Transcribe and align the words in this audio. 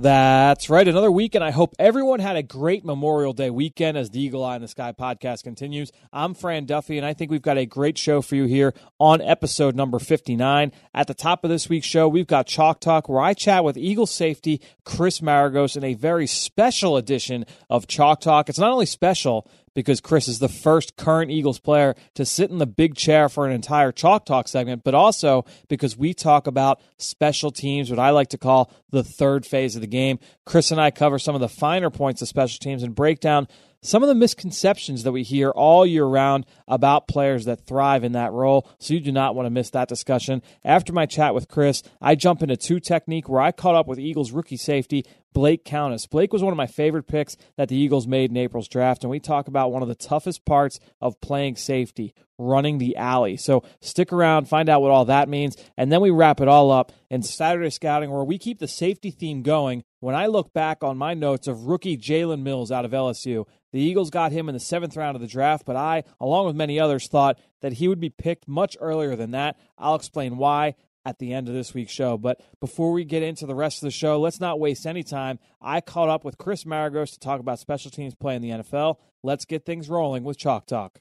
That's 0.00 0.70
right. 0.70 0.86
Another 0.86 1.10
week, 1.10 1.34
and 1.34 1.42
I 1.42 1.50
hope 1.50 1.74
everyone 1.76 2.20
had 2.20 2.36
a 2.36 2.42
great 2.44 2.84
Memorial 2.84 3.32
Day 3.32 3.50
weekend 3.50 3.98
as 3.98 4.10
the 4.10 4.20
Eagle 4.20 4.44
Eye 4.44 4.54
in 4.54 4.62
the 4.62 4.68
Sky 4.68 4.92
podcast 4.92 5.42
continues. 5.42 5.90
I'm 6.12 6.34
Fran 6.34 6.66
Duffy, 6.66 6.98
and 6.98 7.04
I 7.04 7.14
think 7.14 7.32
we've 7.32 7.42
got 7.42 7.58
a 7.58 7.66
great 7.66 7.98
show 7.98 8.22
for 8.22 8.36
you 8.36 8.44
here 8.44 8.74
on 9.00 9.20
episode 9.20 9.74
number 9.74 9.98
59. 9.98 10.70
At 10.94 11.08
the 11.08 11.14
top 11.14 11.42
of 11.42 11.50
this 11.50 11.68
week's 11.68 11.88
show, 11.88 12.06
we've 12.06 12.28
got 12.28 12.46
Chalk 12.46 12.78
Talk, 12.78 13.08
where 13.08 13.20
I 13.20 13.34
chat 13.34 13.64
with 13.64 13.76
Eagle 13.76 14.06
safety 14.06 14.60
Chris 14.84 15.18
Maragos 15.18 15.76
in 15.76 15.82
a 15.82 15.94
very 15.94 16.28
special 16.28 16.96
edition 16.96 17.44
of 17.68 17.88
Chalk 17.88 18.20
Talk. 18.20 18.48
It's 18.48 18.60
not 18.60 18.70
only 18.70 18.86
special, 18.86 19.50
because 19.78 20.00
Chris 20.00 20.26
is 20.26 20.40
the 20.40 20.48
first 20.48 20.96
current 20.96 21.30
Eagles 21.30 21.60
player 21.60 21.94
to 22.14 22.26
sit 22.26 22.50
in 22.50 22.58
the 22.58 22.66
big 22.66 22.96
chair 22.96 23.28
for 23.28 23.46
an 23.46 23.52
entire 23.52 23.92
Chalk 23.92 24.26
Talk 24.26 24.48
segment, 24.48 24.82
but 24.82 24.92
also 24.92 25.44
because 25.68 25.96
we 25.96 26.12
talk 26.12 26.48
about 26.48 26.80
special 26.96 27.52
teams, 27.52 27.88
what 27.88 28.00
I 28.00 28.10
like 28.10 28.30
to 28.30 28.38
call 28.38 28.72
the 28.90 29.04
third 29.04 29.46
phase 29.46 29.76
of 29.76 29.80
the 29.80 29.86
game. 29.86 30.18
Chris 30.44 30.72
and 30.72 30.80
I 30.80 30.90
cover 30.90 31.20
some 31.20 31.36
of 31.36 31.40
the 31.40 31.48
finer 31.48 31.90
points 31.90 32.20
of 32.20 32.26
special 32.26 32.58
teams 32.58 32.82
and 32.82 32.92
break 32.92 33.20
down 33.20 33.46
some 33.80 34.02
of 34.02 34.08
the 34.08 34.16
misconceptions 34.16 35.04
that 35.04 35.12
we 35.12 35.22
hear 35.22 35.50
all 35.50 35.86
year 35.86 36.04
round 36.04 36.44
about 36.66 37.06
players 37.06 37.44
that 37.44 37.64
thrive 37.64 38.02
in 38.02 38.12
that 38.12 38.32
role. 38.32 38.68
So 38.80 38.94
you 38.94 39.00
do 39.00 39.12
not 39.12 39.36
want 39.36 39.46
to 39.46 39.50
miss 39.50 39.70
that 39.70 39.88
discussion. 39.88 40.42
After 40.64 40.92
my 40.92 41.06
chat 41.06 41.36
with 41.36 41.46
Chris, 41.46 41.84
I 42.00 42.16
jump 42.16 42.42
into 42.42 42.56
two 42.56 42.80
technique 42.80 43.28
where 43.28 43.40
I 43.40 43.52
caught 43.52 43.76
up 43.76 43.86
with 43.86 44.00
Eagles 44.00 44.32
rookie 44.32 44.56
safety 44.56 45.04
Blake 45.32 45.64
Countess. 45.64 46.06
Blake 46.06 46.32
was 46.32 46.42
one 46.42 46.52
of 46.52 46.56
my 46.56 46.66
favorite 46.66 47.06
picks 47.06 47.36
that 47.56 47.68
the 47.68 47.76
Eagles 47.76 48.06
made 48.06 48.30
in 48.30 48.36
April's 48.36 48.68
draft, 48.68 49.04
and 49.04 49.10
we 49.10 49.20
talk 49.20 49.48
about 49.48 49.72
one 49.72 49.82
of 49.82 49.88
the 49.88 49.94
toughest 49.94 50.44
parts 50.44 50.80
of 51.00 51.20
playing 51.20 51.56
safety, 51.56 52.14
running 52.38 52.78
the 52.78 52.96
alley. 52.96 53.36
So 53.36 53.62
stick 53.80 54.12
around, 54.12 54.48
find 54.48 54.68
out 54.68 54.82
what 54.82 54.90
all 54.90 55.04
that 55.06 55.28
means, 55.28 55.56
and 55.76 55.92
then 55.92 56.00
we 56.00 56.10
wrap 56.10 56.40
it 56.40 56.48
all 56.48 56.70
up 56.70 56.92
in 57.10 57.22
Saturday 57.22 57.70
Scouting, 57.70 58.10
where 58.10 58.24
we 58.24 58.38
keep 58.38 58.58
the 58.58 58.68
safety 58.68 59.10
theme 59.10 59.42
going. 59.42 59.84
When 60.00 60.14
I 60.14 60.26
look 60.26 60.52
back 60.52 60.84
on 60.84 60.96
my 60.96 61.14
notes 61.14 61.48
of 61.48 61.66
rookie 61.66 61.96
Jalen 61.96 62.42
Mills 62.42 62.70
out 62.70 62.84
of 62.84 62.92
LSU, 62.92 63.46
the 63.72 63.80
Eagles 63.80 64.10
got 64.10 64.32
him 64.32 64.48
in 64.48 64.54
the 64.54 64.60
seventh 64.60 64.96
round 64.96 65.16
of 65.16 65.20
the 65.20 65.26
draft, 65.26 65.66
but 65.66 65.76
I, 65.76 66.04
along 66.20 66.46
with 66.46 66.56
many 66.56 66.80
others, 66.80 67.08
thought 67.08 67.38
that 67.60 67.74
he 67.74 67.88
would 67.88 68.00
be 68.00 68.08
picked 68.08 68.48
much 68.48 68.76
earlier 68.80 69.16
than 69.16 69.32
that. 69.32 69.56
I'll 69.76 69.96
explain 69.96 70.36
why 70.36 70.74
at 71.08 71.18
the 71.18 71.32
end 71.32 71.48
of 71.48 71.54
this 71.54 71.72
week's 71.72 71.92
show. 71.92 72.18
But 72.18 72.40
before 72.60 72.92
we 72.92 73.02
get 73.04 73.22
into 73.22 73.46
the 73.46 73.54
rest 73.54 73.78
of 73.78 73.86
the 73.86 73.90
show, 73.90 74.20
let's 74.20 74.40
not 74.40 74.60
waste 74.60 74.86
any 74.86 75.02
time. 75.02 75.38
I 75.60 75.80
caught 75.80 76.10
up 76.10 76.22
with 76.22 76.36
Chris 76.36 76.64
Maragos 76.64 77.12
to 77.12 77.18
talk 77.18 77.40
about 77.40 77.58
special 77.58 77.90
teams 77.90 78.14
play 78.14 78.36
in 78.36 78.42
the 78.42 78.50
NFL. 78.50 78.96
Let's 79.22 79.46
get 79.46 79.64
things 79.64 79.88
rolling 79.88 80.22
with 80.22 80.36
Chalk 80.36 80.66
Talk. 80.66 81.00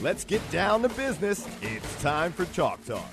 Let's 0.00 0.24
get 0.24 0.48
down 0.52 0.82
to 0.82 0.88
business. 0.90 1.46
It's 1.60 2.00
time 2.00 2.32
for 2.32 2.46
Chalk 2.46 2.84
Talk. 2.86 3.10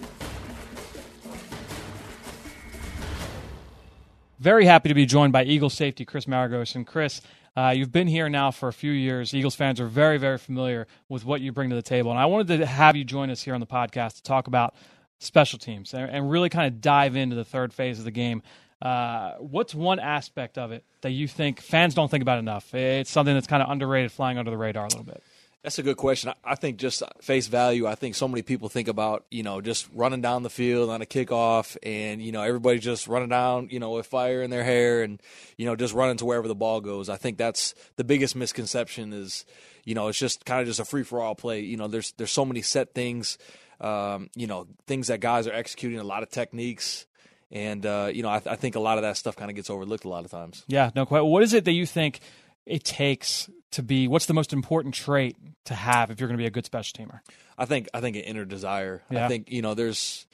Very 4.39 4.65
happy 4.65 4.89
to 4.89 4.95
be 4.95 5.07
joined 5.07 5.33
by 5.33 5.43
Eagle 5.43 5.71
safety 5.71 6.05
Chris 6.05 6.25
Maragos. 6.25 6.75
And 6.75 6.85
Chris, 6.85 7.21
uh, 7.57 7.69
you've 7.69 7.91
been 7.91 8.07
here 8.07 8.29
now 8.29 8.51
for 8.51 8.69
a 8.69 8.73
few 8.73 8.91
years. 8.91 9.33
Eagles 9.33 9.55
fans 9.55 9.81
are 9.81 9.87
very, 9.87 10.19
very 10.19 10.37
familiar 10.37 10.85
with 11.09 11.25
what 11.25 11.41
you 11.41 11.51
bring 11.51 11.71
to 11.71 11.75
the 11.75 11.81
table. 11.81 12.11
And 12.11 12.19
I 12.19 12.27
wanted 12.27 12.59
to 12.59 12.65
have 12.67 12.95
you 12.95 13.03
join 13.03 13.31
us 13.31 13.41
here 13.41 13.55
on 13.55 13.59
the 13.59 13.65
podcast 13.65 14.17
to 14.17 14.23
talk 14.23 14.45
about 14.45 14.75
special 15.17 15.57
teams 15.57 15.91
and, 15.95 16.07
and 16.07 16.29
really 16.29 16.49
kind 16.49 16.67
of 16.71 16.81
dive 16.81 17.15
into 17.15 17.35
the 17.35 17.43
third 17.43 17.73
phase 17.73 17.97
of 17.97 18.05
the 18.05 18.11
game. 18.11 18.43
Uh, 18.79 19.33
what's 19.39 19.73
one 19.73 19.99
aspect 19.99 20.59
of 20.59 20.71
it 20.71 20.83
that 21.01 21.09
you 21.09 21.27
think 21.27 21.59
fans 21.59 21.95
don't 21.95 22.11
think 22.11 22.21
about 22.21 22.37
enough? 22.37 22.75
It's 22.75 23.09
something 23.09 23.33
that's 23.33 23.47
kind 23.47 23.63
of 23.63 23.71
underrated, 23.71 24.11
flying 24.11 24.37
under 24.37 24.51
the 24.51 24.57
radar 24.57 24.85
a 24.85 24.89
little 24.89 25.03
bit. 25.03 25.23
That's 25.67 25.79
a 25.79 25.83
good 25.83 25.97
question. 25.97 26.31
I 26.45 26.55
think 26.55 26.77
just 26.77 27.03
face 27.21 27.47
value. 27.47 27.87
I 27.87 27.95
think 27.95 28.15
so 28.15 28.29
many 28.29 28.41
people 28.41 28.69
think 28.69 28.87
about 28.87 29.25
you 29.29 29.43
know 29.43 29.59
just 29.59 29.89
running 29.93 30.21
down 30.21 30.43
the 30.43 30.49
field 30.49 30.89
on 30.89 31.01
a 31.01 31.05
kickoff, 31.05 31.75
and 31.83 32.21
you 32.21 32.31
know 32.31 32.41
everybody 32.41 32.79
just 32.79 33.05
running 33.09 33.27
down 33.27 33.67
you 33.69 33.81
know 33.81 33.91
with 33.91 34.07
fire 34.07 34.41
in 34.43 34.49
their 34.49 34.63
hair, 34.63 35.03
and 35.03 35.21
you 35.57 35.65
know 35.65 35.75
just 35.75 35.93
running 35.93 36.15
to 36.15 36.25
wherever 36.25 36.47
the 36.47 36.55
ball 36.55 36.79
goes. 36.79 37.09
I 37.09 37.17
think 37.17 37.37
that's 37.37 37.75
the 37.97 38.05
biggest 38.05 38.33
misconception 38.33 39.11
is 39.11 39.43
you 39.83 39.93
know 39.93 40.07
it's 40.07 40.17
just 40.17 40.45
kind 40.45 40.61
of 40.61 40.67
just 40.67 40.79
a 40.79 40.85
free 40.85 41.03
for 41.03 41.19
all 41.19 41.35
play. 41.35 41.59
You 41.59 41.75
know 41.75 41.89
there's 41.89 42.13
there's 42.13 42.31
so 42.31 42.45
many 42.45 42.61
set 42.61 42.93
things, 42.93 43.37
um, 43.81 44.29
you 44.37 44.47
know 44.47 44.67
things 44.85 45.07
that 45.07 45.19
guys 45.19 45.47
are 45.47 45.53
executing, 45.53 45.99
a 45.99 46.05
lot 46.05 46.23
of 46.23 46.29
techniques. 46.29 47.05
And 47.51 47.85
uh, 47.85 48.09
you 48.13 48.23
know, 48.23 48.29
I, 48.29 48.39
th- 48.39 48.51
I 48.51 48.55
think 48.55 48.75
a 48.75 48.79
lot 48.79 48.97
of 48.97 49.01
that 49.01 49.17
stuff 49.17 49.35
kind 49.35 49.49
of 49.49 49.55
gets 49.55 49.69
overlooked 49.69 50.05
a 50.05 50.09
lot 50.09 50.23
of 50.23 50.31
times. 50.31 50.63
Yeah, 50.67 50.91
no, 50.95 51.05
quite. 51.05 51.21
What 51.21 51.43
is 51.43 51.53
it 51.53 51.65
that 51.65 51.71
you 51.73 51.85
think 51.85 52.21
it 52.67 52.83
takes 52.83 53.49
to 53.71 53.83
be 53.83 54.07
what's 54.07 54.25
the 54.25 54.33
most 54.33 54.53
important 54.53 54.93
trait 54.93 55.35
to 55.65 55.73
have 55.73 56.11
if 56.11 56.19
you're 56.19 56.27
going 56.27 56.37
to 56.37 56.41
be 56.41 56.47
a 56.47 56.51
good 56.51 56.65
special 56.65 57.03
teamer? 57.03 57.19
I 57.57 57.65
think 57.65 57.89
I 57.93 58.01
think 58.01 58.15
an 58.15 58.23
inner 58.23 58.45
desire. 58.45 59.03
Yeah. 59.09 59.25
I 59.25 59.27
think 59.27 59.51
you 59.51 59.61
know 59.61 59.73
there's 59.73 60.27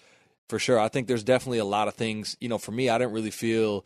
for 0.50 0.60
sure. 0.60 0.80
I 0.80 0.90
think 0.90 1.08
there's 1.08 1.24
definitely 1.24 1.60
a 1.60 1.66
lot 1.66 1.88
of 1.88 1.96
things. 1.96 2.38
You 2.40 2.50
know, 2.50 2.58
for 2.58 2.72
me, 2.72 2.90
I 2.90 2.98
didn't 2.98 3.14
really 3.14 3.32
feel. 3.32 3.86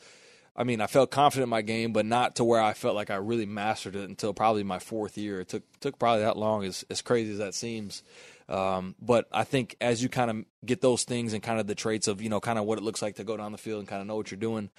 I 0.55 0.63
mean, 0.63 0.81
I 0.81 0.87
felt 0.87 1.11
confident 1.11 1.43
in 1.43 1.49
my 1.49 1.61
game, 1.61 1.93
but 1.93 2.05
not 2.05 2.37
to 2.37 2.43
where 2.43 2.59
I 2.59 2.73
felt 2.73 2.95
like 2.95 3.11
I 3.11 3.17
really 3.17 3.45
mastered 3.45 3.95
it 3.95 4.09
until 4.09 4.33
probably 4.33 4.63
my 4.63 4.79
fourth 4.79 5.17
year. 5.17 5.39
It 5.41 5.49
took 5.49 5.63
took 5.79 5.99
probably 5.99 6.23
that 6.23 6.37
long, 6.37 6.63
as 6.63 6.83
as 6.89 7.01
crazy 7.01 7.31
as 7.31 7.37
that 7.37 7.53
seems. 7.53 8.03
Um, 8.49 8.95
but 9.01 9.27
I 9.31 9.43
think 9.43 9.75
as 9.81 10.01
you 10.01 10.09
kind 10.09 10.31
of 10.31 10.45
get 10.65 10.81
those 10.81 11.03
things 11.03 11.33
and 11.33 11.43
kind 11.43 11.59
of 11.59 11.67
the 11.67 11.75
traits 11.75 12.07
of 12.07 12.21
you 12.21 12.29
know 12.29 12.39
kind 12.39 12.57
of 12.57 12.65
what 12.65 12.77
it 12.77 12.83
looks 12.83 13.01
like 13.01 13.15
to 13.15 13.23
go 13.23 13.37
down 13.37 13.51
the 13.51 13.57
field 13.57 13.79
and 13.79 13.87
kind 13.87 14.01
of 14.01 14.07
know 14.07 14.15
what 14.15 14.31
you're 14.31 14.39
doing. 14.39 14.69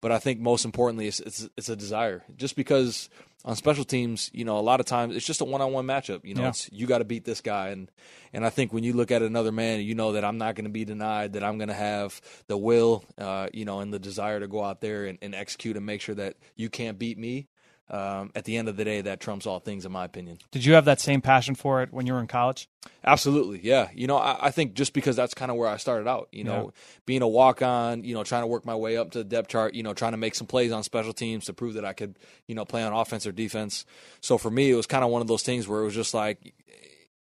But 0.00 0.12
I 0.12 0.18
think 0.18 0.40
most 0.40 0.64
importantly, 0.64 1.06
it's, 1.06 1.20
it's, 1.20 1.48
it's 1.56 1.68
a 1.68 1.76
desire. 1.76 2.24
Just 2.36 2.56
because 2.56 3.08
on 3.44 3.56
special 3.56 3.84
teams, 3.84 4.30
you 4.32 4.44
know, 4.44 4.58
a 4.58 4.60
lot 4.60 4.80
of 4.80 4.86
times 4.86 5.16
it's 5.16 5.26
just 5.26 5.40
a 5.40 5.44
one-on-one 5.44 5.86
matchup. 5.86 6.24
You 6.24 6.34
know, 6.34 6.42
yeah. 6.42 6.48
it's 6.48 6.70
you 6.72 6.86
got 6.86 6.98
to 6.98 7.04
beat 7.04 7.24
this 7.24 7.40
guy, 7.40 7.68
and 7.68 7.90
and 8.32 8.44
I 8.44 8.50
think 8.50 8.72
when 8.72 8.84
you 8.84 8.92
look 8.94 9.10
at 9.10 9.22
another 9.22 9.52
man, 9.52 9.80
you 9.80 9.94
know 9.94 10.12
that 10.12 10.24
I'm 10.24 10.38
not 10.38 10.54
going 10.54 10.64
to 10.64 10.70
be 10.70 10.84
denied, 10.84 11.34
that 11.34 11.44
I'm 11.44 11.58
going 11.58 11.68
to 11.68 11.74
have 11.74 12.20
the 12.46 12.56
will, 12.56 13.04
uh, 13.18 13.48
you 13.52 13.64
know, 13.64 13.80
and 13.80 13.92
the 13.92 13.98
desire 13.98 14.40
to 14.40 14.48
go 14.48 14.64
out 14.64 14.80
there 14.80 15.04
and, 15.04 15.18
and 15.20 15.34
execute 15.34 15.76
and 15.76 15.84
make 15.84 16.00
sure 16.00 16.14
that 16.14 16.36
you 16.56 16.70
can't 16.70 16.98
beat 16.98 17.18
me 17.18 17.48
um, 17.90 18.30
at 18.34 18.44
the 18.44 18.56
end 18.56 18.68
of 18.68 18.76
the 18.76 18.84
day, 18.84 19.02
that 19.02 19.20
trumps 19.20 19.46
all 19.46 19.58
things, 19.58 19.84
in 19.84 19.92
my 19.92 20.04
opinion. 20.04 20.38
Did 20.50 20.64
you 20.64 20.74
have 20.74 20.86
that 20.86 21.00
same 21.00 21.20
passion 21.20 21.54
for 21.54 21.82
it 21.82 21.92
when 21.92 22.06
you 22.06 22.14
were 22.14 22.20
in 22.20 22.26
college? 22.26 22.68
Absolutely, 23.04 23.60
yeah. 23.62 23.88
You 23.94 24.06
know, 24.06 24.16
I, 24.16 24.46
I 24.46 24.50
think 24.50 24.74
just 24.74 24.94
because 24.94 25.16
that's 25.16 25.34
kind 25.34 25.50
of 25.50 25.58
where 25.58 25.68
I 25.68 25.76
started 25.76 26.08
out. 26.08 26.28
You 26.32 26.44
know, 26.44 26.64
yeah. 26.64 26.80
being 27.04 27.22
a 27.22 27.28
walk 27.28 27.60
on, 27.60 28.02
you 28.02 28.14
know, 28.14 28.24
trying 28.24 28.42
to 28.42 28.46
work 28.46 28.64
my 28.64 28.74
way 28.74 28.96
up 28.96 29.10
to 29.12 29.18
the 29.18 29.24
depth 29.24 29.48
chart. 29.48 29.74
You 29.74 29.82
know, 29.82 29.92
trying 29.92 30.12
to 30.12 30.18
make 30.18 30.34
some 30.34 30.46
plays 30.46 30.72
on 30.72 30.82
special 30.82 31.12
teams 31.12 31.44
to 31.46 31.52
prove 31.52 31.74
that 31.74 31.84
I 31.84 31.92
could, 31.92 32.18
you 32.46 32.54
know, 32.54 32.64
play 32.64 32.82
on 32.82 32.92
offense 32.92 33.26
or 33.26 33.32
defense. 33.32 33.84
So 34.20 34.38
for 34.38 34.50
me, 34.50 34.70
it 34.70 34.76
was 34.76 34.86
kind 34.86 35.04
of 35.04 35.10
one 35.10 35.20
of 35.20 35.28
those 35.28 35.42
things 35.42 35.68
where 35.68 35.82
it 35.82 35.84
was 35.84 35.94
just 35.94 36.14
like, 36.14 36.54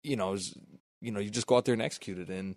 you 0.03 0.15
know, 0.15 0.31
was, 0.31 0.55
you 1.01 1.11
know, 1.11 1.19
you 1.19 1.31
just 1.31 1.47
go 1.47 1.57
out 1.57 1.65
there 1.65 1.73
and 1.73 1.81
execute 1.81 2.19
it. 2.19 2.29
And 2.29 2.55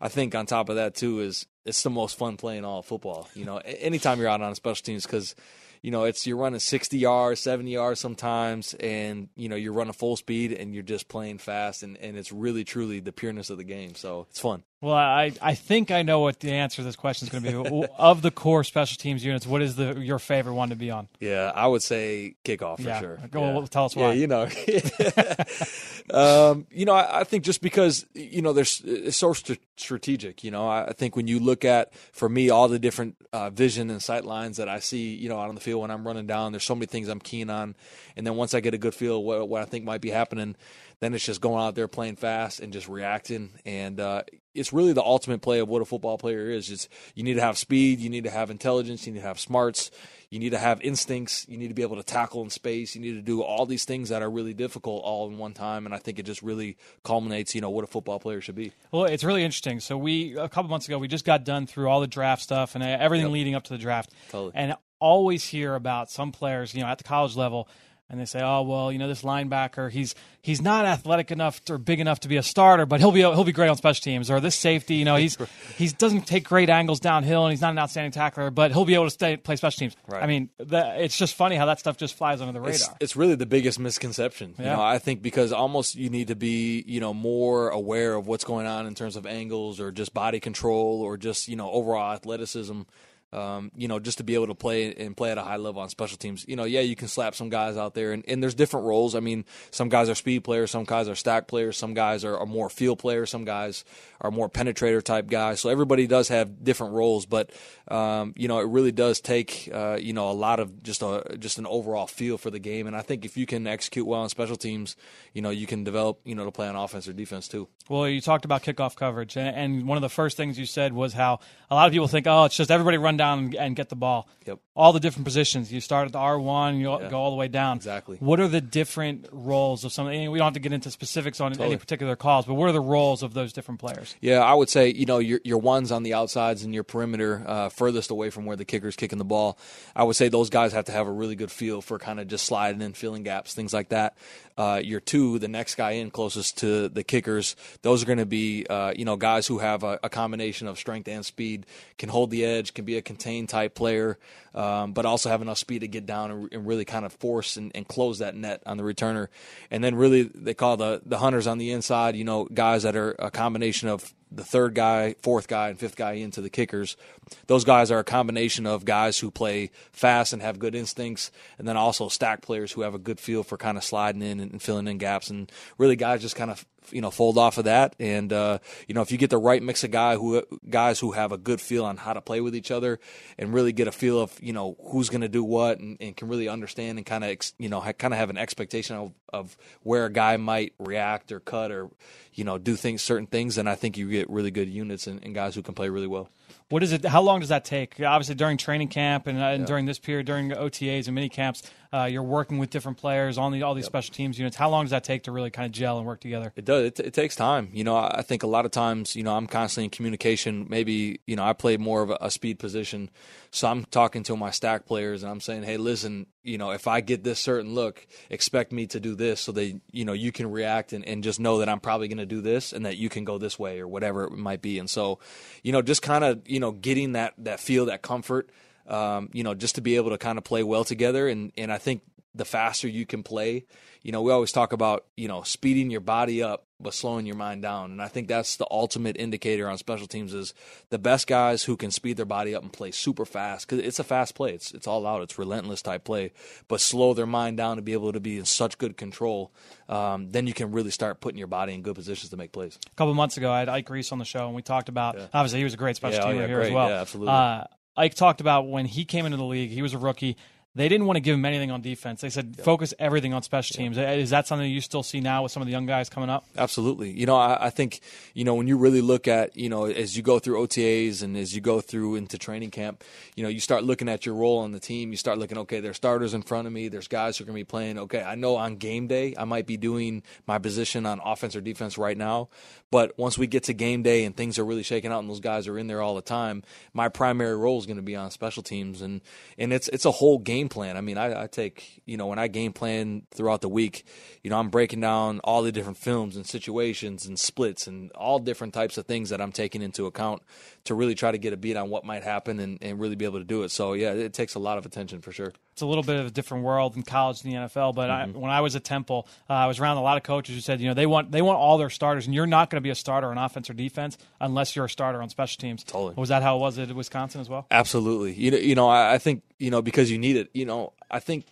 I 0.00 0.08
think 0.08 0.34
on 0.34 0.46
top 0.46 0.68
of 0.68 0.76
that 0.76 0.94
too 0.94 1.20
is 1.20 1.46
it's 1.64 1.82
the 1.82 1.90
most 1.90 2.18
fun 2.18 2.36
playing 2.36 2.64
all 2.64 2.82
football. 2.82 3.28
You 3.34 3.46
know, 3.46 3.56
anytime 3.58 4.18
you're 4.18 4.28
out 4.28 4.42
on 4.42 4.54
special 4.54 4.84
teams 4.84 5.04
because 5.04 5.34
you 5.82 5.90
know, 5.90 6.04
it's 6.04 6.26
you're 6.26 6.36
running 6.36 6.60
60 6.60 6.98
yards, 6.98 7.40
70 7.40 7.70
yards 7.70 8.00
sometimes, 8.00 8.74
and 8.74 9.28
you 9.36 9.48
know 9.48 9.56
you're 9.56 9.72
running 9.72 9.92
full 9.92 10.16
speed 10.16 10.52
and 10.52 10.74
you're 10.74 10.82
just 10.82 11.08
playing 11.08 11.38
fast, 11.38 11.82
and, 11.82 11.96
and 11.98 12.16
it's 12.16 12.32
really 12.32 12.64
truly 12.64 13.00
the 13.00 13.12
pureness 13.12 13.50
of 13.50 13.58
the 13.58 13.64
game. 13.64 13.94
So 13.94 14.26
it's 14.30 14.40
fun. 14.40 14.62
Well, 14.80 14.94
I, 14.94 15.32
I 15.42 15.54
think 15.54 15.90
I 15.90 16.02
know 16.02 16.20
what 16.20 16.38
the 16.38 16.52
answer 16.52 16.76
to 16.76 16.82
this 16.84 16.94
question 16.94 17.26
is 17.26 17.32
going 17.32 17.42
to 17.42 17.70
be. 17.70 17.86
of 17.98 18.22
the 18.22 18.30
core 18.30 18.62
special 18.62 18.96
teams 18.96 19.24
units, 19.24 19.44
what 19.44 19.60
is 19.60 19.74
the 19.74 19.98
your 19.98 20.20
favorite 20.20 20.54
one 20.54 20.68
to 20.68 20.76
be 20.76 20.88
on? 20.88 21.08
Yeah, 21.18 21.50
I 21.52 21.66
would 21.66 21.82
say 21.82 22.36
kickoff 22.44 22.76
for 22.76 22.82
yeah. 22.82 23.00
sure. 23.00 23.18
Go 23.28 23.60
yeah. 23.60 23.66
tell 23.66 23.86
us 23.86 23.96
why. 23.96 24.12
Yeah, 24.12 24.14
you 24.14 24.26
know, 24.28 24.42
um, 26.52 26.68
you 26.70 26.84
know, 26.84 26.94
I, 26.94 27.20
I, 27.20 27.24
think 27.24 27.42
just 27.42 27.60
because 27.60 28.06
you 28.14 28.40
know 28.40 28.52
there's 28.52 28.80
it's 28.84 29.16
so 29.16 29.32
st- 29.32 29.58
strategic. 29.76 30.44
You 30.44 30.52
know, 30.52 30.68
I, 30.68 30.86
I, 30.86 30.92
think 30.92 31.16
when 31.16 31.26
you 31.26 31.40
look 31.40 31.64
at 31.64 31.92
for 32.12 32.28
me 32.28 32.48
all 32.48 32.68
the 32.68 32.78
different 32.78 33.16
uh, 33.32 33.50
vision 33.50 33.90
and 33.90 34.00
sight 34.00 34.24
lines 34.24 34.58
that 34.58 34.68
I 34.68 34.78
see, 34.78 35.12
you 35.12 35.28
know, 35.28 35.40
out 35.40 35.48
on 35.48 35.56
the 35.56 35.60
field 35.60 35.82
when 35.82 35.90
I'm 35.90 36.06
running 36.06 36.28
down, 36.28 36.52
there's 36.52 36.62
so 36.62 36.76
many 36.76 36.86
things 36.86 37.08
I'm 37.08 37.18
keen 37.18 37.50
on, 37.50 37.74
and 38.16 38.24
then 38.24 38.36
once 38.36 38.54
I 38.54 38.60
get 38.60 38.74
a 38.74 38.78
good 38.78 38.94
feel 38.94 39.24
what 39.24 39.48
what 39.48 39.60
I 39.60 39.64
think 39.64 39.84
might 39.84 40.00
be 40.00 40.10
happening 40.10 40.54
then 41.00 41.14
it's 41.14 41.24
just 41.24 41.40
going 41.40 41.62
out 41.62 41.74
there 41.74 41.88
playing 41.88 42.16
fast 42.16 42.60
and 42.60 42.72
just 42.72 42.88
reacting. 42.88 43.50
And 43.64 44.00
uh, 44.00 44.22
it's 44.54 44.72
really 44.72 44.92
the 44.92 45.02
ultimate 45.02 45.40
play 45.40 45.58
of 45.60 45.68
what 45.68 45.82
a 45.82 45.84
football 45.84 46.18
player 46.18 46.50
is. 46.50 46.70
It's 46.70 46.88
you 47.14 47.22
need 47.22 47.34
to 47.34 47.40
have 47.40 47.58
speed, 47.58 48.00
you 48.00 48.10
need 48.10 48.24
to 48.24 48.30
have 48.30 48.50
intelligence, 48.50 49.06
you 49.06 49.12
need 49.12 49.20
to 49.20 49.26
have 49.26 49.38
smarts, 49.38 49.90
you 50.30 50.38
need 50.38 50.50
to 50.50 50.58
have 50.58 50.80
instincts, 50.82 51.46
you 51.48 51.56
need 51.56 51.68
to 51.68 51.74
be 51.74 51.82
able 51.82 51.96
to 51.96 52.02
tackle 52.02 52.42
in 52.42 52.50
space, 52.50 52.94
you 52.94 53.00
need 53.00 53.14
to 53.14 53.22
do 53.22 53.42
all 53.42 53.66
these 53.66 53.84
things 53.84 54.08
that 54.08 54.22
are 54.22 54.30
really 54.30 54.54
difficult 54.54 55.02
all 55.04 55.28
in 55.28 55.38
one 55.38 55.52
time. 55.52 55.86
And 55.86 55.94
I 55.94 55.98
think 55.98 56.18
it 56.18 56.24
just 56.24 56.42
really 56.42 56.76
culminates, 57.04 57.54
you 57.54 57.60
know, 57.60 57.70
what 57.70 57.84
a 57.84 57.86
football 57.86 58.18
player 58.18 58.40
should 58.40 58.56
be. 58.56 58.72
Well, 58.90 59.04
it's 59.04 59.24
really 59.24 59.44
interesting. 59.44 59.80
So 59.80 59.96
we 59.96 60.36
a 60.36 60.48
couple 60.48 60.70
months 60.70 60.86
ago 60.86 60.98
we 60.98 61.08
just 61.08 61.24
got 61.24 61.44
done 61.44 61.66
through 61.66 61.88
all 61.88 62.00
the 62.00 62.06
draft 62.06 62.42
stuff 62.42 62.74
and 62.74 62.84
everything 62.84 63.26
yep. 63.26 63.32
leading 63.32 63.54
up 63.54 63.64
to 63.64 63.72
the 63.72 63.78
draft, 63.78 64.12
totally. 64.30 64.52
and 64.54 64.74
always 65.00 65.44
hear 65.44 65.74
about 65.74 66.10
some 66.10 66.32
players, 66.32 66.74
you 66.74 66.82
know, 66.82 66.88
at 66.88 66.98
the 66.98 67.04
college 67.04 67.36
level 67.36 67.68
and 68.10 68.20
they 68.20 68.24
say, 68.24 68.40
"Oh 68.42 68.62
well, 68.62 68.90
you 68.90 68.98
know 68.98 69.08
this 69.08 69.22
linebacker, 69.22 69.90
he's 69.90 70.14
he's 70.40 70.62
not 70.62 70.84
athletic 70.84 71.30
enough 71.30 71.60
or 71.68 71.78
big 71.78 72.00
enough 72.00 72.20
to 72.20 72.28
be 72.28 72.36
a 72.36 72.42
starter, 72.42 72.86
but 72.86 73.00
he'll 73.00 73.12
be 73.12 73.20
he'll 73.20 73.44
be 73.44 73.52
great 73.52 73.68
on 73.68 73.76
special 73.76 74.02
teams." 74.02 74.30
Or 74.30 74.40
this 74.40 74.56
safety, 74.56 74.94
you 74.94 75.04
know, 75.04 75.16
he's 75.16 75.36
he 75.76 75.88
doesn't 75.88 76.22
take 76.22 76.44
great 76.44 76.70
angles 76.70 77.00
downhill, 77.00 77.44
and 77.44 77.52
he's 77.52 77.60
not 77.60 77.72
an 77.72 77.78
outstanding 77.78 78.12
tackler, 78.12 78.50
but 78.50 78.72
he'll 78.72 78.84
be 78.84 78.94
able 78.94 79.04
to 79.04 79.10
stay 79.10 79.36
play 79.36 79.56
special 79.56 79.78
teams. 79.78 79.96
Right. 80.06 80.22
I 80.22 80.26
mean, 80.26 80.50
the, 80.58 81.02
it's 81.02 81.16
just 81.16 81.34
funny 81.34 81.56
how 81.56 81.66
that 81.66 81.80
stuff 81.80 81.96
just 81.96 82.14
flies 82.14 82.40
under 82.40 82.52
the 82.52 82.60
radar. 82.60 82.74
It's, 82.74 82.88
it's 83.00 83.16
really 83.16 83.34
the 83.34 83.46
biggest 83.46 83.78
misconception. 83.78 84.54
You 84.58 84.64
know, 84.64 84.80
I 84.80 84.98
think 84.98 85.22
because 85.22 85.52
almost 85.52 85.94
you 85.94 86.10
need 86.10 86.28
to 86.28 86.36
be, 86.36 86.84
you 86.86 87.00
know, 87.00 87.12
more 87.14 87.68
aware 87.68 88.14
of 88.14 88.26
what's 88.26 88.44
going 88.44 88.66
on 88.66 88.86
in 88.86 88.94
terms 88.94 89.16
of 89.16 89.26
angles 89.26 89.80
or 89.80 89.92
just 89.92 90.14
body 90.14 90.40
control 90.40 91.02
or 91.02 91.16
just, 91.16 91.48
you 91.48 91.56
know, 91.56 91.70
overall 91.70 92.12
athleticism. 92.14 92.82
Um, 93.30 93.70
you 93.76 93.88
know, 93.88 93.98
just 93.98 94.18
to 94.18 94.24
be 94.24 94.34
able 94.34 94.46
to 94.46 94.54
play 94.54 94.94
and 94.94 95.14
play 95.14 95.30
at 95.30 95.36
a 95.36 95.42
high 95.42 95.56
level 95.58 95.82
on 95.82 95.90
special 95.90 96.16
teams. 96.16 96.46
You 96.48 96.56
know, 96.56 96.64
yeah, 96.64 96.80
you 96.80 96.96
can 96.96 97.08
slap 97.08 97.34
some 97.34 97.50
guys 97.50 97.76
out 97.76 97.92
there, 97.92 98.12
and, 98.12 98.24
and 98.26 98.42
there's 98.42 98.54
different 98.54 98.86
roles. 98.86 99.14
I 99.14 99.20
mean, 99.20 99.44
some 99.70 99.90
guys 99.90 100.08
are 100.08 100.14
speed 100.14 100.44
players, 100.44 100.70
some 100.70 100.84
guys 100.84 101.10
are 101.10 101.14
stack 101.14 101.46
players, 101.46 101.76
some 101.76 101.92
guys 101.92 102.24
are, 102.24 102.38
are 102.38 102.46
more 102.46 102.70
field 102.70 102.98
players, 102.98 103.28
some 103.28 103.44
guys 103.44 103.84
are 104.22 104.30
more 104.30 104.48
penetrator 104.48 105.02
type 105.02 105.26
guys. 105.28 105.60
So 105.60 105.68
everybody 105.68 106.06
does 106.06 106.28
have 106.28 106.64
different 106.64 106.94
roles, 106.94 107.26
but 107.26 107.50
um, 107.88 108.32
you 108.36 108.48
know, 108.48 108.60
it 108.60 108.66
really 108.68 108.92
does 108.92 109.20
take 109.20 109.68
uh, 109.74 109.98
you 110.00 110.14
know 110.14 110.30
a 110.30 110.32
lot 110.32 110.58
of 110.58 110.82
just 110.82 111.02
a 111.02 111.36
just 111.38 111.58
an 111.58 111.66
overall 111.66 112.06
feel 112.06 112.38
for 112.38 112.50
the 112.50 112.58
game. 112.58 112.86
And 112.86 112.96
I 112.96 113.02
think 113.02 113.26
if 113.26 113.36
you 113.36 113.44
can 113.44 113.66
execute 113.66 114.06
well 114.06 114.20
on 114.20 114.30
special 114.30 114.56
teams, 114.56 114.96
you 115.34 115.42
know, 115.42 115.50
you 115.50 115.66
can 115.66 115.84
develop 115.84 116.18
you 116.24 116.34
know 116.34 116.46
to 116.46 116.50
play 116.50 116.66
on 116.66 116.76
offense 116.76 117.06
or 117.06 117.12
defense 117.12 117.46
too. 117.46 117.68
Well, 117.90 118.08
you 118.08 118.22
talked 118.22 118.46
about 118.46 118.62
kickoff 118.62 118.96
coverage, 118.96 119.36
and- 119.36 119.54
and 119.54 119.86
one 119.86 119.96
of 119.98 120.02
the 120.02 120.08
first 120.08 120.36
things 120.38 120.58
you 120.58 120.66
said 120.66 120.92
was 120.94 121.12
how 121.12 121.40
a 121.70 121.74
lot 121.74 121.86
of 121.86 121.92
people 121.92 122.08
think, 122.08 122.26
oh, 122.26 122.44
it's 122.44 122.56
just 122.56 122.70
everybody 122.70 122.96
run 122.96 123.16
down 123.18 123.38
and, 123.40 123.54
and 123.54 123.76
get 123.76 123.90
the 123.90 123.96
ball. 123.96 124.26
Yep. 124.46 124.60
All 124.74 124.94
the 124.94 125.00
different 125.00 125.26
positions. 125.26 125.70
You 125.70 125.80
start 125.82 126.06
at 126.06 126.12
the 126.12 126.18
R 126.18 126.38
one, 126.40 126.78
you 126.78 126.88
Yeah. 126.90 127.10
go 127.10 127.18
all 127.18 127.30
the 127.30 127.36
way 127.36 127.48
down. 127.48 127.76
Exactly. 127.76 128.16
What 128.20 128.40
are 128.40 128.48
the 128.48 128.62
different 128.62 129.26
roles 129.30 129.84
of 129.84 129.92
some? 129.92 130.06
And 130.06 130.32
we 130.32 130.38
don't 130.38 130.46
have 130.46 130.54
to 130.54 130.60
get 130.60 130.72
into 130.72 130.90
specifics 130.90 131.40
on 131.40 131.60
any 131.60 131.76
particular 131.76 132.16
calls, 132.16 132.46
but 132.46 132.54
what 132.54 132.68
are 132.68 132.72
the 132.72 132.80
roles 132.80 133.22
of 133.22 133.34
those 133.34 133.52
different 133.52 133.80
players? 133.80 134.14
Yeah, 134.22 134.38
I 134.40 134.54
would 134.54 134.70
say 134.70 134.88
you 134.92 135.04
know 135.04 135.18
your 135.18 135.40
your 135.44 135.58
ones 135.58 135.92
on 135.92 136.04
the 136.04 136.14
outsides 136.14 136.62
and 136.62 136.72
your 136.72 136.84
perimeter 136.84 137.44
uh, 137.46 137.68
furthest 137.68 138.10
away 138.10 138.30
from 138.30 138.46
where 138.46 138.56
the 138.56 138.64
kicker's 138.64 138.96
kicking 138.96 139.18
the 139.18 139.24
ball. 139.24 139.58
I 139.94 140.04
would 140.04 140.16
say 140.16 140.28
those 140.28 140.48
guys 140.48 140.72
have 140.72 140.86
to 140.86 140.92
have 140.92 141.06
a 141.06 141.12
really 141.12 141.34
good 141.34 141.50
feel 141.50 141.82
for 141.82 141.98
kind 141.98 142.20
of 142.20 142.28
just 142.28 142.46
sliding 142.46 142.80
in, 142.80 142.92
filling 142.94 143.24
gaps, 143.24 143.52
things 143.54 143.74
like 143.74 143.88
that. 143.90 144.16
Uh, 144.56 144.80
your 144.82 144.98
two, 144.98 145.38
the 145.38 145.46
next 145.46 145.76
guy 145.76 145.92
in 145.92 146.10
closest 146.10 146.58
to 146.58 146.88
the 146.88 147.04
kickers, 147.04 147.54
those 147.82 148.02
are 148.02 148.06
going 148.06 148.18
to 148.18 148.26
be 148.26 148.66
uh, 148.68 148.92
you 148.96 149.04
know 149.04 149.16
guys 149.16 149.46
who 149.46 149.58
have 149.58 149.82
a, 149.82 149.98
a 150.02 150.08
combination 150.08 150.66
of 150.68 150.78
strength 150.78 151.08
and 151.08 151.24
speed, 151.26 151.66
can 151.96 152.08
hold 152.08 152.30
the 152.30 152.44
edge, 152.44 152.74
can 152.74 152.84
be 152.84 152.96
a 152.96 153.02
contained 153.08 153.48
type 153.48 153.74
player, 153.74 154.18
um, 154.54 154.92
but 154.92 155.06
also 155.06 155.30
have 155.30 155.42
enough 155.42 155.58
speed 155.58 155.80
to 155.80 155.88
get 155.88 156.06
down 156.06 156.30
and, 156.30 156.52
and 156.52 156.66
really 156.66 156.84
kind 156.84 157.04
of 157.04 157.12
force 157.14 157.56
and, 157.56 157.72
and 157.74 157.88
close 157.88 158.20
that 158.20 158.36
net 158.36 158.62
on 158.66 158.76
the 158.76 158.84
returner. 158.84 159.28
And 159.70 159.82
then 159.82 159.96
really 159.96 160.22
they 160.22 160.54
call 160.54 160.76
the 160.76 161.00
the 161.04 161.18
hunters 161.18 161.46
on 161.46 161.58
the 161.58 161.72
inside, 161.72 162.14
you 162.14 162.24
know, 162.24 162.44
guys 162.44 162.84
that 162.84 162.94
are 162.94 163.16
a 163.18 163.30
combination 163.30 163.88
of 163.88 164.14
the 164.30 164.44
third 164.44 164.74
guy, 164.74 165.14
fourth 165.22 165.48
guy, 165.48 165.70
and 165.70 165.78
fifth 165.78 165.96
guy 165.96 166.12
into 166.12 166.42
the 166.42 166.50
kickers. 166.50 166.98
Those 167.46 167.64
guys 167.64 167.90
are 167.90 167.98
a 167.98 168.04
combination 168.04 168.66
of 168.66 168.84
guys 168.84 169.18
who 169.18 169.30
play 169.30 169.70
fast 169.90 170.34
and 170.34 170.42
have 170.42 170.58
good 170.58 170.74
instincts, 170.74 171.30
and 171.58 171.66
then 171.66 171.78
also 171.78 172.08
stack 172.08 172.42
players 172.42 172.72
who 172.72 172.82
have 172.82 172.94
a 172.94 172.98
good 172.98 173.18
feel 173.18 173.42
for 173.42 173.56
kind 173.56 173.78
of 173.78 173.84
sliding 173.84 174.22
in 174.22 174.38
and 174.40 174.60
filling 174.60 174.86
in 174.86 174.98
gaps. 174.98 175.30
And 175.30 175.50
really, 175.78 175.96
guys 175.96 176.20
just 176.20 176.36
kind 176.36 176.50
of 176.50 176.66
you 176.92 177.00
know 177.00 177.10
fold 177.10 177.38
off 177.38 177.58
of 177.58 177.64
that. 177.64 177.94
And 177.98 178.32
uh, 178.32 178.58
you 178.86 178.94
know, 178.94 179.02
if 179.02 179.12
you 179.12 179.18
get 179.18 179.30
the 179.30 179.38
right 179.38 179.62
mix 179.62 179.84
of 179.84 179.90
guy 179.90 180.16
who 180.16 180.42
guys 180.68 181.00
who 181.00 181.12
have 181.12 181.32
a 181.32 181.38
good 181.38 181.60
feel 181.60 181.84
on 181.84 181.96
how 181.96 182.12
to 182.12 182.20
play 182.20 182.40
with 182.40 182.54
each 182.54 182.70
other, 182.70 182.98
and 183.38 183.52
really 183.52 183.72
get 183.72 183.88
a 183.88 183.92
feel 183.92 184.20
of 184.20 184.36
you 184.42 184.52
know 184.52 184.76
who's 184.90 185.08
going 185.08 185.20
to 185.20 185.28
do 185.28 185.44
what, 185.44 185.78
and, 185.78 185.96
and 186.00 186.16
can 186.16 186.28
really 186.28 186.48
understand 186.48 186.98
and 186.98 187.06
kind 187.06 187.24
of 187.24 187.30
ex- 187.30 187.54
you 187.58 187.68
know 187.68 187.80
ha- 187.80 187.92
kind 187.92 188.14
of 188.14 188.18
have 188.18 188.30
an 188.30 188.38
expectation 188.38 188.96
of, 188.96 189.12
of 189.32 189.56
where 189.82 190.06
a 190.06 190.12
guy 190.12 190.36
might 190.36 190.74
react 190.78 191.32
or 191.32 191.40
cut 191.40 191.70
or 191.70 191.90
you 192.34 192.44
know 192.44 192.58
do 192.58 192.76
things 192.76 193.02
certain 193.02 193.26
things, 193.26 193.56
then 193.56 193.66
I 193.66 193.74
think 193.74 193.96
you 193.96 194.08
get 194.08 194.30
really 194.30 194.50
good 194.50 194.68
units 194.68 195.06
and, 195.06 195.22
and 195.24 195.34
guys 195.34 195.54
who 195.54 195.62
can 195.62 195.74
play 195.74 195.88
really 195.88 196.06
well. 196.06 196.28
What 196.70 196.82
is 196.82 196.92
it? 196.92 197.04
How 197.04 197.22
long 197.22 197.40
does 197.40 197.48
that 197.48 197.64
take? 197.64 198.00
Obviously, 198.00 198.34
during 198.34 198.58
training 198.58 198.88
camp 198.88 199.26
and, 199.26 199.38
uh, 199.38 199.46
and 199.46 199.66
during 199.66 199.86
this 199.86 199.98
period, 199.98 200.26
during 200.26 200.50
OTAs 200.50 201.06
and 201.06 201.14
mini 201.14 201.28
camps, 201.28 201.62
uh, 201.92 202.04
you're 202.04 202.22
working 202.22 202.58
with 202.58 202.70
different 202.70 202.98
players 202.98 203.38
on 203.38 203.52
the, 203.52 203.62
all 203.62 203.74
these 203.74 203.86
special 203.86 204.14
teams 204.14 204.38
units. 204.38 204.56
How 204.56 204.68
long 204.68 204.84
does 204.84 204.90
that 204.90 205.04
take 205.04 205.22
to 205.24 205.32
really 205.32 205.50
kind 205.50 205.66
of 205.66 205.72
gel 205.72 205.98
and 205.98 206.06
work 206.06 206.20
together? 206.20 206.52
It 206.56 206.64
does. 206.64 206.84
It, 206.84 207.00
it 207.00 207.14
takes 207.14 207.34
time. 207.34 207.70
You 207.72 207.84
know, 207.84 207.96
I 207.96 208.18
I 208.18 208.22
think 208.22 208.42
a 208.42 208.46
lot 208.46 208.64
of 208.64 208.72
times, 208.72 209.16
you 209.16 209.22
know, 209.22 209.34
I'm 209.34 209.46
constantly 209.46 209.84
in 209.84 209.90
communication. 209.90 210.66
Maybe, 210.68 211.20
you 211.26 211.36
know, 211.36 211.44
I 211.44 211.52
play 211.52 211.76
more 211.76 212.02
of 212.02 212.10
a, 212.10 212.18
a 212.20 212.30
speed 212.30 212.58
position. 212.58 213.10
So 213.50 213.68
I'm 213.68 213.84
talking 213.86 214.22
to 214.24 214.36
my 214.36 214.50
stack 214.50 214.84
players 214.84 215.22
and 215.22 215.32
I'm 215.32 215.40
saying, 215.40 215.62
hey, 215.62 215.78
listen, 215.78 216.26
you 216.42 216.58
know, 216.58 216.72
if 216.72 216.86
I 216.86 217.00
get 217.00 217.24
this 217.24 217.38
certain 217.38 217.74
look, 217.74 218.06
expect 218.28 218.72
me 218.72 218.86
to 218.88 219.00
do 219.00 219.14
this 219.14 219.40
so 219.40 219.52
that, 219.52 219.80
you 219.90 220.04
know, 220.04 220.12
you 220.12 220.32
can 220.32 220.50
react 220.50 220.92
and, 220.92 221.06
and 221.06 221.24
just 221.24 221.40
know 221.40 221.58
that 221.60 221.68
I'm 221.68 221.80
probably 221.80 222.08
going 222.08 222.18
to 222.18 222.26
do 222.26 222.42
this 222.42 222.72
and 222.72 222.84
that 222.84 222.98
you 222.98 223.08
can 223.08 223.24
go 223.24 223.38
this 223.38 223.58
way 223.58 223.80
or 223.80 223.88
whatever 223.88 224.24
it 224.24 224.32
might 224.32 224.60
be. 224.60 224.78
And 224.78 224.90
so, 224.90 225.18
you 225.62 225.72
know, 225.72 225.80
just 225.80 226.02
kind 226.02 226.24
of, 226.24 226.42
you 226.46 226.60
know, 226.60 226.72
getting 226.72 227.12
that, 227.12 227.34
that 227.38 227.60
feel, 227.60 227.86
that 227.86 228.02
comfort, 228.02 228.50
um, 228.88 229.30
you 229.32 229.42
know, 229.42 229.54
just 229.54 229.76
to 229.76 229.80
be 229.80 229.96
able 229.96 230.10
to 230.10 230.18
kind 230.18 230.38
of 230.38 230.44
play 230.44 230.62
well 230.62 230.84
together. 230.84 231.28
And, 231.28 231.52
and 231.56 231.72
I 231.72 231.78
think 231.78 232.02
the 232.34 232.44
faster 232.44 232.88
you 232.88 233.06
can 233.06 233.22
play, 233.22 233.66
you 234.02 234.12
know, 234.12 234.22
we 234.22 234.32
always 234.32 234.52
talk 234.52 234.72
about, 234.72 235.04
you 235.16 235.28
know, 235.28 235.42
speeding 235.42 235.90
your 235.90 236.00
body 236.00 236.42
up 236.42 236.64
but 236.80 236.94
slowing 236.94 237.26
your 237.26 237.36
mind 237.36 237.62
down. 237.62 237.90
And 237.90 238.00
I 238.00 238.08
think 238.08 238.28
that's 238.28 238.56
the 238.56 238.66
ultimate 238.70 239.16
indicator 239.16 239.68
on 239.68 239.78
special 239.78 240.06
teams 240.06 240.32
is 240.32 240.54
the 240.90 240.98
best 240.98 241.26
guys 241.26 241.64
who 241.64 241.76
can 241.76 241.90
speed 241.90 242.16
their 242.16 242.26
body 242.26 242.54
up 242.54 242.62
and 242.62 242.72
play 242.72 242.90
super 242.92 243.24
fast 243.24 243.66
because 243.66 243.84
it's 243.84 243.98
a 243.98 244.04
fast 244.04 244.34
play. 244.34 244.52
It's 244.52 244.72
it's 244.72 244.86
all 244.86 245.06
out. 245.06 245.22
It's 245.22 245.38
relentless 245.38 245.82
type 245.82 246.04
play, 246.04 246.32
but 246.68 246.80
slow 246.80 247.14
their 247.14 247.26
mind 247.26 247.56
down 247.56 247.76
to 247.76 247.82
be 247.82 247.92
able 247.92 248.12
to 248.12 248.20
be 248.20 248.38
in 248.38 248.44
such 248.44 248.78
good 248.78 248.96
control. 248.96 249.52
Um, 249.88 250.30
then 250.30 250.46
you 250.46 250.54
can 250.54 250.70
really 250.70 250.90
start 250.90 251.20
putting 251.20 251.38
your 251.38 251.48
body 251.48 251.74
in 251.74 251.82
good 251.82 251.96
positions 251.96 252.30
to 252.30 252.36
make 252.36 252.52
plays. 252.52 252.78
A 252.86 252.94
couple 252.94 253.14
months 253.14 253.36
ago, 253.36 253.50
I 253.50 253.60
had 253.60 253.68
Ike 253.68 253.90
Reese 253.90 254.12
on 254.12 254.18
the 254.18 254.24
show, 254.24 254.46
and 254.46 254.54
we 254.54 254.62
talked 254.62 254.88
about 254.88 255.18
obviously 255.34 255.58
he 255.58 255.64
was 255.64 255.74
a 255.74 255.78
great 255.78 255.96
special 255.96 256.20
Yeah, 256.20 256.26
oh, 256.26 256.32
teamer 256.32 256.40
yeah, 256.40 256.46
here 256.46 256.60
as 256.60 256.72
well. 256.72 256.88
Yeah, 256.90 257.00
absolutely. 257.00 257.34
Uh, 257.34 257.64
Ike 257.98 258.14
talked 258.14 258.40
about 258.40 258.68
when 258.68 258.86
he 258.86 259.04
came 259.04 259.26
into 259.26 259.36
the 259.36 259.44
league, 259.44 259.70
he 259.70 259.82
was 259.82 259.92
a 259.92 259.98
rookie. 259.98 260.36
They 260.78 260.88
didn't 260.88 261.08
want 261.08 261.16
to 261.16 261.20
give 261.20 261.34
him 261.34 261.44
anything 261.44 261.72
on 261.72 261.80
defense. 261.80 262.20
They 262.20 262.30
said 262.30 262.56
focus 262.62 262.94
everything 263.00 263.34
on 263.34 263.42
special 263.42 263.74
teams. 263.74 263.98
Uh, 263.98 264.02
is 264.02 264.30
that 264.30 264.46
something 264.46 264.70
you 264.70 264.80
still 264.80 265.02
see 265.02 265.18
now 265.20 265.42
with 265.42 265.50
some 265.50 265.60
of 265.60 265.66
the 265.66 265.72
young 265.72 265.86
guys 265.86 266.08
coming 266.08 266.30
up? 266.30 266.46
Absolutely. 266.56 267.10
You 267.10 267.26
know, 267.26 267.34
I, 267.34 267.66
I 267.66 267.70
think, 267.70 267.98
you 268.32 268.44
know, 268.44 268.54
when 268.54 268.68
you 268.68 268.76
really 268.76 269.00
look 269.00 269.26
at, 269.26 269.56
you 269.56 269.68
know, 269.68 269.86
as 269.86 270.16
you 270.16 270.22
go 270.22 270.38
through 270.38 270.64
OTAs 270.64 271.20
and 271.24 271.36
as 271.36 271.52
you 271.52 271.60
go 271.60 271.80
through 271.80 272.14
into 272.14 272.38
training 272.38 272.70
camp, 272.70 273.02
you 273.34 273.42
know, 273.42 273.48
you 273.48 273.58
start 273.58 273.82
looking 273.82 274.08
at 274.08 274.24
your 274.24 274.36
role 274.36 274.58
on 274.58 274.70
the 274.70 274.78
team. 274.78 275.10
You 275.10 275.16
start 275.16 275.38
looking, 275.38 275.58
okay, 275.58 275.80
there's 275.80 275.96
starters 275.96 276.32
in 276.32 276.42
front 276.42 276.68
of 276.68 276.72
me. 276.72 276.86
There's 276.86 277.08
guys 277.08 277.36
who 277.36 277.42
are 277.42 277.46
going 277.46 277.56
to 277.56 277.60
be 277.60 277.64
playing. 277.64 277.98
Okay, 277.98 278.22
I 278.22 278.36
know 278.36 278.54
on 278.54 278.76
game 278.76 279.08
day, 279.08 279.34
I 279.36 279.46
might 279.46 279.66
be 279.66 279.76
doing 279.76 280.22
my 280.46 280.60
position 280.60 281.06
on 281.06 281.20
offense 281.24 281.56
or 281.56 281.60
defense 281.60 281.98
right 281.98 282.16
now. 282.16 282.50
But 282.92 283.18
once 283.18 283.36
we 283.36 283.48
get 283.48 283.64
to 283.64 283.72
game 283.72 284.04
day 284.04 284.24
and 284.24 284.36
things 284.36 284.60
are 284.60 284.64
really 284.64 284.84
shaking 284.84 285.10
out 285.10 285.18
and 285.18 285.28
those 285.28 285.40
guys 285.40 285.66
are 285.66 285.76
in 285.76 285.88
there 285.88 286.00
all 286.00 286.14
the 286.14 286.22
time, 286.22 286.62
my 286.94 287.08
primary 287.08 287.56
role 287.56 287.80
is 287.80 287.86
going 287.86 287.96
to 287.96 288.02
be 288.02 288.14
on 288.14 288.30
special 288.30 288.62
teams. 288.62 289.02
And, 289.02 289.20
and 289.58 289.72
it's, 289.72 289.88
it's 289.88 290.04
a 290.04 290.12
whole 290.12 290.38
game 290.38 290.67
plan. 290.68 290.96
I 290.96 291.00
mean, 291.00 291.18
I, 291.18 291.44
I 291.44 291.46
take, 291.46 292.02
you 292.06 292.16
know, 292.16 292.26
when 292.26 292.38
I 292.38 292.48
game 292.48 292.72
plan 292.72 293.22
throughout 293.30 293.60
the 293.60 293.68
week, 293.68 294.04
you 294.42 294.50
know, 294.50 294.58
I'm 294.58 294.70
breaking 294.70 295.00
down 295.00 295.40
all 295.44 295.62
the 295.62 295.72
different 295.72 295.98
films 295.98 296.36
and 296.36 296.46
situations 296.46 297.26
and 297.26 297.38
splits 297.38 297.86
and 297.86 298.10
all 298.12 298.38
different 298.38 298.74
types 298.74 298.98
of 298.98 299.06
things 299.06 299.30
that 299.30 299.40
I'm 299.40 299.52
taking 299.52 299.82
into 299.82 300.06
account 300.06 300.42
to 300.88 300.94
really 300.94 301.14
try 301.14 301.30
to 301.30 301.38
get 301.38 301.52
a 301.52 301.56
beat 301.56 301.76
on 301.76 301.90
what 301.90 302.04
might 302.04 302.22
happen 302.22 302.58
and, 302.58 302.78
and 302.82 302.98
really 302.98 303.14
be 303.14 303.24
able 303.24 303.38
to 303.38 303.44
do 303.44 303.62
it. 303.62 303.70
So, 303.70 303.92
yeah, 303.92 304.12
it 304.12 304.32
takes 304.32 304.54
a 304.54 304.58
lot 304.58 304.78
of 304.78 304.86
attention 304.86 305.20
for 305.20 305.32
sure. 305.32 305.52
It's 305.72 305.82
a 305.82 305.86
little 305.86 306.02
bit 306.02 306.16
of 306.16 306.26
a 306.26 306.30
different 306.30 306.64
world 306.64 306.96
in 306.96 307.02
college 307.02 307.42
than 307.42 307.52
the 307.52 307.56
NFL. 307.58 307.94
But 307.94 308.10
I, 308.10 308.26
when 308.26 308.50
I 308.50 308.60
was 308.62 308.74
at 308.74 308.84
Temple, 308.84 309.28
uh, 309.48 309.52
I 309.52 309.66
was 309.66 309.78
around 309.78 309.98
a 309.98 310.02
lot 310.02 310.16
of 310.16 310.22
coaches 310.22 310.54
who 310.54 310.60
said, 310.60 310.80
you 310.80 310.88
know, 310.88 310.94
they 310.94 311.06
want 311.06 311.30
they 311.30 311.42
want 311.42 311.58
all 311.58 311.78
their 311.78 311.90
starters, 311.90 312.26
and 312.26 312.34
you're 312.34 312.46
not 312.46 312.70
going 312.70 312.78
to 312.78 312.84
be 312.84 312.90
a 312.90 312.94
starter 312.94 313.28
on 313.28 313.38
offense 313.38 313.70
or 313.70 313.74
defense 313.74 314.18
unless 314.40 314.74
you're 314.74 314.86
a 314.86 314.90
starter 314.90 315.22
on 315.22 315.28
special 315.28 315.60
teams. 315.60 315.84
Totally. 315.84 316.14
Was 316.16 316.30
that 316.30 316.42
how 316.42 316.56
it 316.56 316.60
was 316.60 316.78
at 316.78 316.92
Wisconsin 316.92 317.40
as 317.40 317.48
well? 317.48 317.66
Absolutely. 317.70 318.32
You 318.32 318.50
know, 318.50 318.56
you 318.56 318.74
know, 318.74 318.88
I, 318.88 319.14
I 319.14 319.18
think 319.18 319.42
you 319.58 319.70
know 319.70 319.82
because 319.82 320.10
you 320.10 320.18
need 320.18 320.36
it. 320.36 320.50
You 320.52 320.64
know, 320.64 320.94
I 321.10 321.20
think 321.20 321.44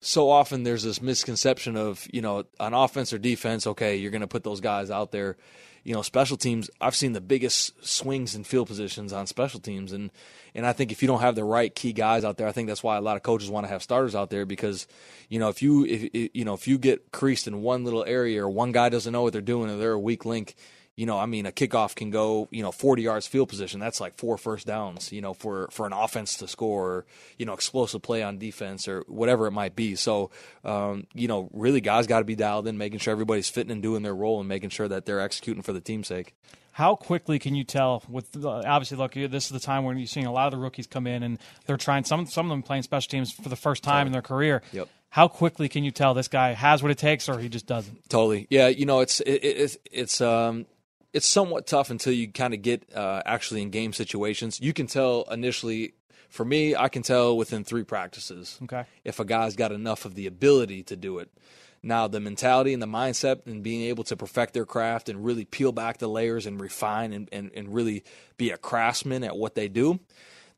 so 0.00 0.30
often 0.30 0.62
there's 0.62 0.82
this 0.82 1.02
misconception 1.02 1.76
of 1.76 2.06
you 2.12 2.22
know 2.22 2.44
on 2.60 2.74
offense 2.74 3.12
or 3.12 3.18
defense. 3.18 3.66
Okay, 3.66 3.96
you're 3.96 4.10
going 4.10 4.20
to 4.20 4.26
put 4.26 4.44
those 4.44 4.60
guys 4.60 4.90
out 4.90 5.10
there. 5.12 5.36
You 5.84 5.94
know, 5.94 6.02
special 6.02 6.36
teams. 6.36 6.70
I've 6.80 6.96
seen 6.96 7.12
the 7.14 7.20
biggest 7.20 7.72
swings 7.86 8.34
in 8.34 8.44
field 8.44 8.68
positions 8.68 9.12
on 9.12 9.26
special 9.26 9.58
teams, 9.60 9.92
and 9.92 10.10
and 10.54 10.66
I 10.66 10.72
think 10.72 10.92
if 10.92 11.02
you 11.02 11.08
don't 11.08 11.20
have 11.20 11.34
the 11.34 11.44
right 11.44 11.74
key 11.74 11.92
guys 11.92 12.24
out 12.24 12.36
there, 12.36 12.46
I 12.46 12.52
think 12.52 12.68
that's 12.68 12.82
why 12.82 12.96
a 12.96 13.00
lot 13.00 13.16
of 13.16 13.22
coaches 13.22 13.48
want 13.48 13.64
to 13.64 13.72
have 13.72 13.82
starters 13.82 14.14
out 14.14 14.28
there 14.28 14.44
because 14.44 14.86
you 15.28 15.38
know 15.38 15.48
if 15.48 15.62
you 15.62 15.84
if- 15.86 16.30
you 16.34 16.44
know 16.44 16.54
if 16.54 16.68
you 16.68 16.78
get 16.78 17.10
creased 17.12 17.46
in 17.46 17.62
one 17.62 17.84
little 17.84 18.04
area 18.04 18.42
or 18.44 18.50
one 18.50 18.72
guy 18.72 18.88
doesn't 18.88 19.12
know 19.12 19.22
what 19.22 19.32
they're 19.32 19.40
doing 19.40 19.70
or 19.70 19.78
they're 19.78 19.92
a 19.92 19.98
weak 19.98 20.24
link 20.24 20.56
you 20.98 21.06
know, 21.06 21.16
I 21.16 21.26
mean, 21.26 21.46
a 21.46 21.52
kickoff 21.52 21.94
can 21.94 22.10
go, 22.10 22.48
you 22.50 22.60
know, 22.60 22.72
40 22.72 23.02
yards 23.02 23.28
field 23.28 23.48
position. 23.48 23.78
That's 23.78 24.00
like 24.00 24.16
four 24.16 24.36
first 24.36 24.66
downs, 24.66 25.12
you 25.12 25.20
know, 25.20 25.32
for, 25.32 25.68
for 25.70 25.86
an 25.86 25.92
offense 25.92 26.36
to 26.38 26.48
score, 26.48 26.90
or, 26.90 27.06
you 27.36 27.46
know, 27.46 27.52
explosive 27.52 28.02
play 28.02 28.24
on 28.24 28.38
defense 28.38 28.88
or 28.88 29.04
whatever 29.06 29.46
it 29.46 29.52
might 29.52 29.76
be. 29.76 29.94
So, 29.94 30.32
um, 30.64 31.06
you 31.14 31.28
know, 31.28 31.50
really 31.52 31.80
guys 31.80 32.08
got 32.08 32.18
to 32.18 32.24
be 32.24 32.34
dialed 32.34 32.66
in, 32.66 32.78
making 32.78 32.98
sure 32.98 33.12
everybody's 33.12 33.48
fitting 33.48 33.70
and 33.70 33.80
doing 33.80 34.02
their 34.02 34.14
role 34.14 34.40
and 34.40 34.48
making 34.48 34.70
sure 34.70 34.88
that 34.88 35.06
they're 35.06 35.20
executing 35.20 35.62
for 35.62 35.72
the 35.72 35.80
team's 35.80 36.08
sake. 36.08 36.34
How 36.72 36.96
quickly 36.96 37.38
can 37.38 37.54
you 37.54 37.62
tell? 37.62 38.02
With 38.08 38.44
obviously, 38.44 38.96
look, 38.96 39.14
this 39.14 39.44
is 39.44 39.50
the 39.50 39.60
time 39.60 39.84
when 39.84 39.98
you're 39.98 40.06
seeing 40.08 40.26
a 40.26 40.32
lot 40.32 40.48
of 40.48 40.50
the 40.50 40.58
rookies 40.58 40.88
come 40.88 41.06
in 41.06 41.22
and 41.22 41.38
they're 41.66 41.76
trying 41.76 42.02
some 42.02 42.26
some 42.26 42.46
of 42.46 42.50
them 42.50 42.64
playing 42.64 42.82
special 42.82 43.08
teams 43.08 43.30
for 43.30 43.48
the 43.48 43.56
first 43.56 43.84
time 43.84 44.08
in 44.08 44.12
their 44.12 44.22
career. 44.22 44.62
Yep. 44.72 44.88
how 45.10 45.28
quickly 45.28 45.68
can 45.68 45.84
you 45.84 45.92
tell 45.92 46.12
this 46.14 46.28
guy 46.28 46.54
has 46.54 46.82
what 46.82 46.90
it 46.90 46.98
takes 46.98 47.28
or 47.28 47.38
he 47.38 47.48
just 47.48 47.66
doesn't? 47.66 48.08
Totally. 48.08 48.48
Yeah. 48.50 48.66
You 48.66 48.84
know, 48.84 48.98
it's 48.98 49.20
it, 49.20 49.44
it's 49.44 49.78
it's 49.92 50.20
um 50.20 50.66
it's 51.18 51.26
somewhat 51.26 51.66
tough 51.66 51.90
until 51.90 52.12
you 52.12 52.30
kind 52.30 52.54
of 52.54 52.62
get 52.62 52.94
uh, 52.94 53.20
actually 53.26 53.60
in 53.60 53.70
game 53.70 53.92
situations. 53.92 54.60
You 54.60 54.72
can 54.72 54.86
tell 54.86 55.24
initially. 55.30 55.94
For 56.30 56.44
me, 56.44 56.76
I 56.76 56.88
can 56.90 57.02
tell 57.02 57.38
within 57.38 57.64
three 57.64 57.84
practices 57.84 58.58
Okay. 58.64 58.84
if 59.02 59.18
a 59.18 59.24
guy's 59.24 59.56
got 59.56 59.72
enough 59.72 60.04
of 60.04 60.14
the 60.14 60.26
ability 60.26 60.82
to 60.84 60.94
do 60.94 61.18
it. 61.20 61.30
Now, 61.82 62.06
the 62.06 62.20
mentality 62.20 62.74
and 62.74 62.82
the 62.82 62.86
mindset 62.86 63.46
and 63.46 63.62
being 63.62 63.88
able 63.88 64.04
to 64.04 64.16
perfect 64.16 64.52
their 64.52 64.66
craft 64.66 65.08
and 65.08 65.24
really 65.24 65.46
peel 65.46 65.72
back 65.72 65.96
the 65.96 66.06
layers 66.06 66.44
and 66.44 66.60
refine 66.60 67.14
and, 67.14 67.30
and, 67.32 67.50
and 67.56 67.72
really 67.72 68.04
be 68.36 68.50
a 68.50 68.58
craftsman 68.58 69.24
at 69.24 69.38
what 69.38 69.54
they 69.54 69.68
do, 69.68 70.00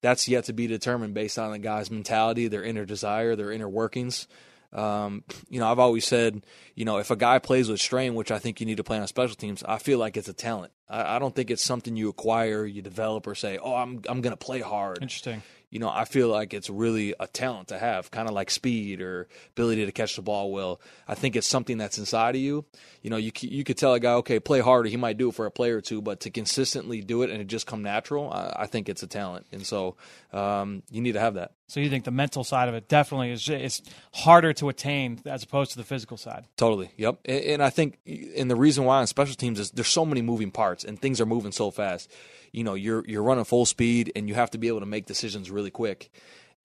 that's 0.00 0.26
yet 0.28 0.44
to 0.46 0.52
be 0.52 0.66
determined 0.66 1.14
based 1.14 1.38
on 1.38 1.52
the 1.52 1.58
guy's 1.60 1.88
mentality, 1.88 2.48
their 2.48 2.64
inner 2.64 2.84
desire, 2.84 3.36
their 3.36 3.52
inner 3.52 3.68
workings. 3.68 4.26
Um, 4.72 5.24
you 5.48 5.58
know, 5.58 5.70
I've 5.70 5.78
always 5.78 6.06
said, 6.06 6.44
you 6.74 6.84
know, 6.84 6.98
if 6.98 7.10
a 7.10 7.16
guy 7.16 7.38
plays 7.38 7.68
with 7.68 7.80
strain, 7.80 8.14
which 8.14 8.30
I 8.30 8.38
think 8.38 8.60
you 8.60 8.66
need 8.66 8.76
to 8.76 8.84
play 8.84 8.98
on 8.98 9.06
special 9.06 9.34
teams, 9.34 9.62
I 9.64 9.78
feel 9.78 9.98
like 9.98 10.16
it's 10.16 10.28
a 10.28 10.32
talent. 10.32 10.72
I, 10.88 11.16
I 11.16 11.18
don't 11.18 11.34
think 11.34 11.50
it's 11.50 11.64
something 11.64 11.96
you 11.96 12.08
acquire, 12.08 12.64
you 12.64 12.82
develop, 12.82 13.26
or 13.26 13.34
say, 13.34 13.58
oh, 13.58 13.74
I'm 13.74 14.00
I'm 14.08 14.20
going 14.20 14.32
to 14.32 14.36
play 14.36 14.60
hard 14.60 14.98
Interesting. 15.02 15.42
you 15.70 15.80
know, 15.80 15.88
I 15.88 16.04
feel 16.04 16.28
like 16.28 16.54
it's 16.54 16.70
really 16.70 17.14
a 17.18 17.26
talent 17.26 17.68
to 17.68 17.78
have, 17.78 18.10
kind 18.10 18.28
of 18.28 18.34
like 18.34 18.50
speed 18.50 19.00
or 19.00 19.26
ability 19.50 19.86
to 19.86 19.92
catch 19.92 20.16
the 20.16 20.22
ball 20.22 20.52
well. 20.52 20.80
I 21.08 21.14
think 21.14 21.36
it's 21.36 21.46
something 21.46 21.78
that's 21.78 21.98
inside 21.98 22.36
of 22.36 22.40
you. 22.40 22.64
You 23.02 23.10
know, 23.10 23.16
you 23.16 23.32
you 23.40 23.64
could 23.64 23.76
tell 23.76 23.94
a 23.94 24.00
guy, 24.00 24.14
okay, 24.14 24.38
play 24.38 24.60
harder. 24.60 24.88
He 24.88 24.96
might 24.96 25.16
do 25.16 25.30
it 25.30 25.34
for 25.34 25.46
a 25.46 25.50
play 25.50 25.70
or 25.70 25.80
two, 25.80 26.00
but 26.00 26.20
to 26.20 26.30
consistently 26.30 27.00
do 27.00 27.22
it 27.22 27.30
and 27.30 27.40
it 27.40 27.46
just 27.48 27.66
come 27.66 27.82
natural, 27.82 28.30
I, 28.32 28.54
I 28.60 28.66
think 28.66 28.88
it's 28.88 29.02
a 29.02 29.08
talent. 29.08 29.46
And 29.52 29.66
so 29.66 29.96
um, 30.32 30.82
you 30.90 31.00
need 31.00 31.12
to 31.12 31.20
have 31.20 31.34
that. 31.34 31.52
So 31.70 31.78
you 31.78 31.88
think 31.88 32.02
the 32.02 32.10
mental 32.10 32.42
side 32.42 32.68
of 32.68 32.74
it 32.74 32.88
definitely 32.88 33.30
is 33.30 33.48
it's 33.48 33.80
harder 34.12 34.52
to 34.54 34.68
attain 34.70 35.20
as 35.24 35.44
opposed 35.44 35.70
to 35.70 35.78
the 35.78 35.84
physical 35.84 36.16
side. 36.16 36.46
Totally. 36.56 36.90
Yep. 36.96 37.20
And, 37.26 37.62
I 37.62 37.70
think, 37.70 37.98
and 38.36 38.50
the 38.50 38.56
reason 38.56 38.84
why 38.84 38.98
on 38.98 39.06
special 39.06 39.36
teams 39.36 39.60
is 39.60 39.70
there's 39.70 39.86
so 39.86 40.04
many 40.04 40.20
moving 40.20 40.50
parts 40.50 40.82
and 40.82 41.00
things 41.00 41.20
are 41.20 41.26
moving 41.26 41.52
so 41.52 41.70
fast. 41.70 42.10
You 42.50 42.64
know, 42.64 42.74
you're 42.74 43.04
you're 43.06 43.22
running 43.22 43.44
full 43.44 43.66
speed 43.66 44.10
and 44.16 44.28
you 44.28 44.34
have 44.34 44.50
to 44.50 44.58
be 44.58 44.66
able 44.66 44.80
to 44.80 44.86
make 44.86 45.06
decisions 45.06 45.48
really 45.48 45.70
quick. 45.70 46.10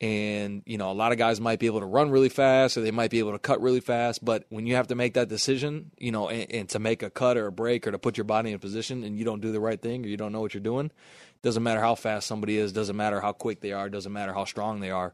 And 0.01 0.61
you 0.65 0.77
know, 0.77 0.91
a 0.91 0.93
lot 0.93 1.13
of 1.13 1.17
guys 1.17 1.39
might 1.39 1.59
be 1.59 1.67
able 1.67 1.79
to 1.79 1.85
run 1.85 2.11
really 2.11 2.29
fast 2.29 2.77
or 2.77 2.81
they 2.81 2.91
might 2.91 3.11
be 3.11 3.19
able 3.19 3.31
to 3.31 3.39
cut 3.39 3.61
really 3.61 3.79
fast. 3.79 4.23
But 4.23 4.45
when 4.49 4.67
you 4.67 4.75
have 4.75 4.87
to 4.87 4.95
make 4.95 5.13
that 5.13 5.29
decision, 5.29 5.91
you 5.97 6.11
know, 6.11 6.27
and, 6.27 6.51
and 6.51 6.69
to 6.69 6.79
make 6.79 7.01
a 7.01 7.09
cut 7.09 7.37
or 7.37 7.47
a 7.47 7.51
break 7.51 7.87
or 7.87 7.91
to 7.91 7.99
put 7.99 8.17
your 8.17 8.25
body 8.25 8.51
in 8.51 8.59
position 8.59 9.03
and 9.03 9.17
you 9.17 9.23
don't 9.23 9.41
do 9.41 9.51
the 9.51 9.59
right 9.59 9.81
thing 9.81 10.03
or 10.05 10.07
you 10.07 10.17
don't 10.17 10.33
know 10.33 10.41
what 10.41 10.53
you're 10.53 10.61
doing, 10.61 10.91
doesn't 11.41 11.63
matter 11.63 11.79
how 11.79 11.95
fast 11.95 12.27
somebody 12.27 12.57
is, 12.57 12.73
doesn't 12.73 12.95
matter 12.95 13.21
how 13.21 13.31
quick 13.31 13.61
they 13.61 13.71
are, 13.71 13.89
doesn't 13.89 14.11
matter 14.11 14.33
how 14.33 14.43
strong 14.43 14.79
they 14.81 14.91
are. 14.91 15.13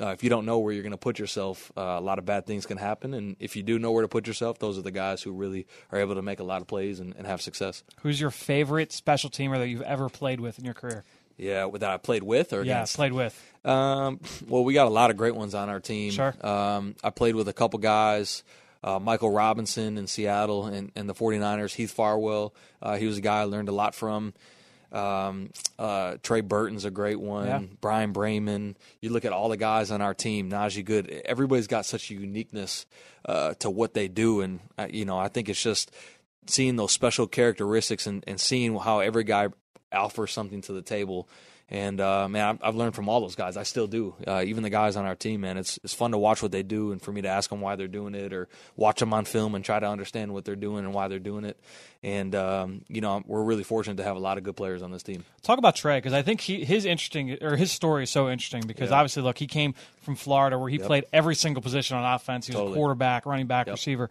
Uh, 0.00 0.08
if 0.08 0.24
you 0.24 0.30
don't 0.30 0.46
know 0.46 0.58
where 0.58 0.72
you're 0.72 0.82
going 0.82 0.92
to 0.92 0.96
put 0.96 1.18
yourself, 1.18 1.70
uh, 1.76 1.80
a 1.80 2.00
lot 2.00 2.18
of 2.18 2.24
bad 2.24 2.46
things 2.46 2.64
can 2.64 2.78
happen. 2.78 3.12
And 3.12 3.36
if 3.38 3.56
you 3.56 3.62
do 3.62 3.78
know 3.78 3.92
where 3.92 4.02
to 4.02 4.08
put 4.08 4.26
yourself, 4.26 4.58
those 4.58 4.78
are 4.78 4.82
the 4.82 4.90
guys 4.90 5.22
who 5.22 5.32
really 5.32 5.66
are 5.90 5.98
able 5.98 6.14
to 6.14 6.22
make 6.22 6.40
a 6.40 6.44
lot 6.44 6.62
of 6.62 6.66
plays 6.66 6.98
and, 6.98 7.14
and 7.16 7.26
have 7.26 7.42
success. 7.42 7.84
Who's 8.00 8.20
your 8.20 8.30
favorite 8.30 8.90
special 8.90 9.28
teamer 9.28 9.58
that 9.58 9.68
you've 9.68 9.82
ever 9.82 10.08
played 10.08 10.40
with 10.40 10.58
in 10.58 10.64
your 10.64 10.74
career? 10.74 11.04
Yeah, 11.36 11.68
that 11.74 11.90
I 11.90 11.96
played 11.96 12.22
with 12.22 12.52
or 12.52 12.62
Yeah, 12.62 12.78
against. 12.78 12.96
played 12.96 13.12
with. 13.12 13.38
Um, 13.64 14.20
well, 14.48 14.64
we 14.64 14.74
got 14.74 14.86
a 14.86 14.90
lot 14.90 15.10
of 15.10 15.16
great 15.16 15.34
ones 15.34 15.54
on 15.54 15.68
our 15.68 15.80
team. 15.80 16.10
Sure. 16.12 16.34
Um, 16.46 16.94
I 17.02 17.10
played 17.10 17.34
with 17.34 17.48
a 17.48 17.52
couple 17.52 17.78
guys. 17.78 18.42
Uh, 18.84 18.98
Michael 18.98 19.30
Robinson 19.30 19.96
in 19.98 20.06
Seattle 20.08 20.66
and, 20.66 20.90
and 20.96 21.08
the 21.08 21.14
49ers. 21.14 21.74
Heath 21.74 21.92
Farwell. 21.92 22.52
Uh, 22.80 22.96
he 22.96 23.06
was 23.06 23.18
a 23.18 23.20
guy 23.20 23.40
I 23.40 23.44
learned 23.44 23.68
a 23.68 23.72
lot 23.72 23.94
from. 23.94 24.34
Um, 24.90 25.50
uh, 25.78 26.16
Trey 26.22 26.40
Burton's 26.42 26.84
a 26.84 26.90
great 26.90 27.18
one. 27.20 27.46
Yeah. 27.46 27.60
Bryan 27.80 28.12
Braman. 28.12 28.74
You 29.00 29.10
look 29.10 29.24
at 29.24 29.32
all 29.32 29.48
the 29.48 29.56
guys 29.56 29.90
on 29.90 30.02
our 30.02 30.12
team. 30.14 30.50
Najee 30.50 30.84
Goode. 30.84 31.22
Everybody's 31.24 31.66
got 31.66 31.86
such 31.86 32.10
a 32.10 32.14
uniqueness 32.14 32.84
uh, 33.24 33.54
to 33.60 33.70
what 33.70 33.94
they 33.94 34.08
do, 34.08 34.40
and 34.42 34.60
uh, 34.76 34.88
you 34.90 35.04
know 35.04 35.16
I 35.18 35.28
think 35.28 35.48
it's 35.48 35.62
just 35.62 35.90
seeing 36.46 36.76
those 36.76 36.92
special 36.92 37.26
characteristics 37.26 38.06
and, 38.06 38.22
and 38.26 38.38
seeing 38.40 38.76
how 38.76 38.98
every 39.00 39.24
guy 39.24 39.48
offers 39.92 40.32
something 40.32 40.60
to 40.62 40.72
the 40.72 40.82
table. 40.82 41.28
And 41.70 42.02
uh, 42.02 42.28
man, 42.28 42.44
I've, 42.46 42.58
I've 42.62 42.74
learned 42.74 42.94
from 42.94 43.08
all 43.08 43.22
those 43.22 43.34
guys. 43.36 43.56
I 43.56 43.62
still 43.62 43.86
do. 43.86 44.14
Uh, 44.26 44.42
even 44.44 44.62
the 44.62 44.68
guys 44.68 44.94
on 44.94 45.06
our 45.06 45.14
team, 45.14 45.40
man, 45.40 45.56
it's 45.56 45.78
it's 45.82 45.94
fun 45.94 46.10
to 46.10 46.18
watch 46.18 46.42
what 46.42 46.52
they 46.52 46.62
do, 46.62 46.92
and 46.92 47.00
for 47.00 47.12
me 47.12 47.22
to 47.22 47.28
ask 47.28 47.48
them 47.48 47.62
why 47.62 47.76
they're 47.76 47.88
doing 47.88 48.14
it, 48.14 48.34
or 48.34 48.48
watch 48.76 49.00
them 49.00 49.14
on 49.14 49.24
film 49.24 49.54
and 49.54 49.64
try 49.64 49.80
to 49.80 49.86
understand 49.88 50.34
what 50.34 50.44
they're 50.44 50.54
doing 50.56 50.84
and 50.84 50.92
why 50.92 51.08
they're 51.08 51.18
doing 51.18 51.44
it. 51.46 51.58
And 52.02 52.34
um, 52.34 52.82
you 52.88 53.00
know, 53.00 53.22
we're 53.26 53.42
really 53.42 53.62
fortunate 53.62 53.96
to 53.98 54.04
have 54.04 54.16
a 54.16 54.18
lot 54.18 54.36
of 54.36 54.44
good 54.44 54.56
players 54.56 54.82
on 54.82 54.90
this 54.90 55.02
team. 55.02 55.24
Talk 55.42 55.58
about 55.58 55.74
Trey 55.74 55.96
because 55.96 56.12
I 56.12 56.20
think 56.20 56.42
he 56.42 56.62
his 56.62 56.84
interesting 56.84 57.38
or 57.40 57.56
his 57.56 57.72
story 57.72 58.02
is 58.02 58.10
so 58.10 58.28
interesting 58.28 58.66
because 58.66 58.90
Yeah. 58.90 58.96
obviously 58.96 59.22
look 59.22 59.38
he 59.38 59.46
came 59.46 59.72
from 60.02 60.14
Florida 60.16 60.58
where 60.58 60.68
he 60.68 60.78
played 60.78 61.04
every 61.10 61.36
single 61.36 61.62
position 61.62 61.96
on 61.96 62.14
offense. 62.14 62.46
He 62.48 62.54
was 62.54 62.70
a 62.70 62.74
quarterback, 62.74 63.24
running 63.24 63.46
back, 63.46 63.68
Yep. 63.68 63.74
receiver, 63.76 64.10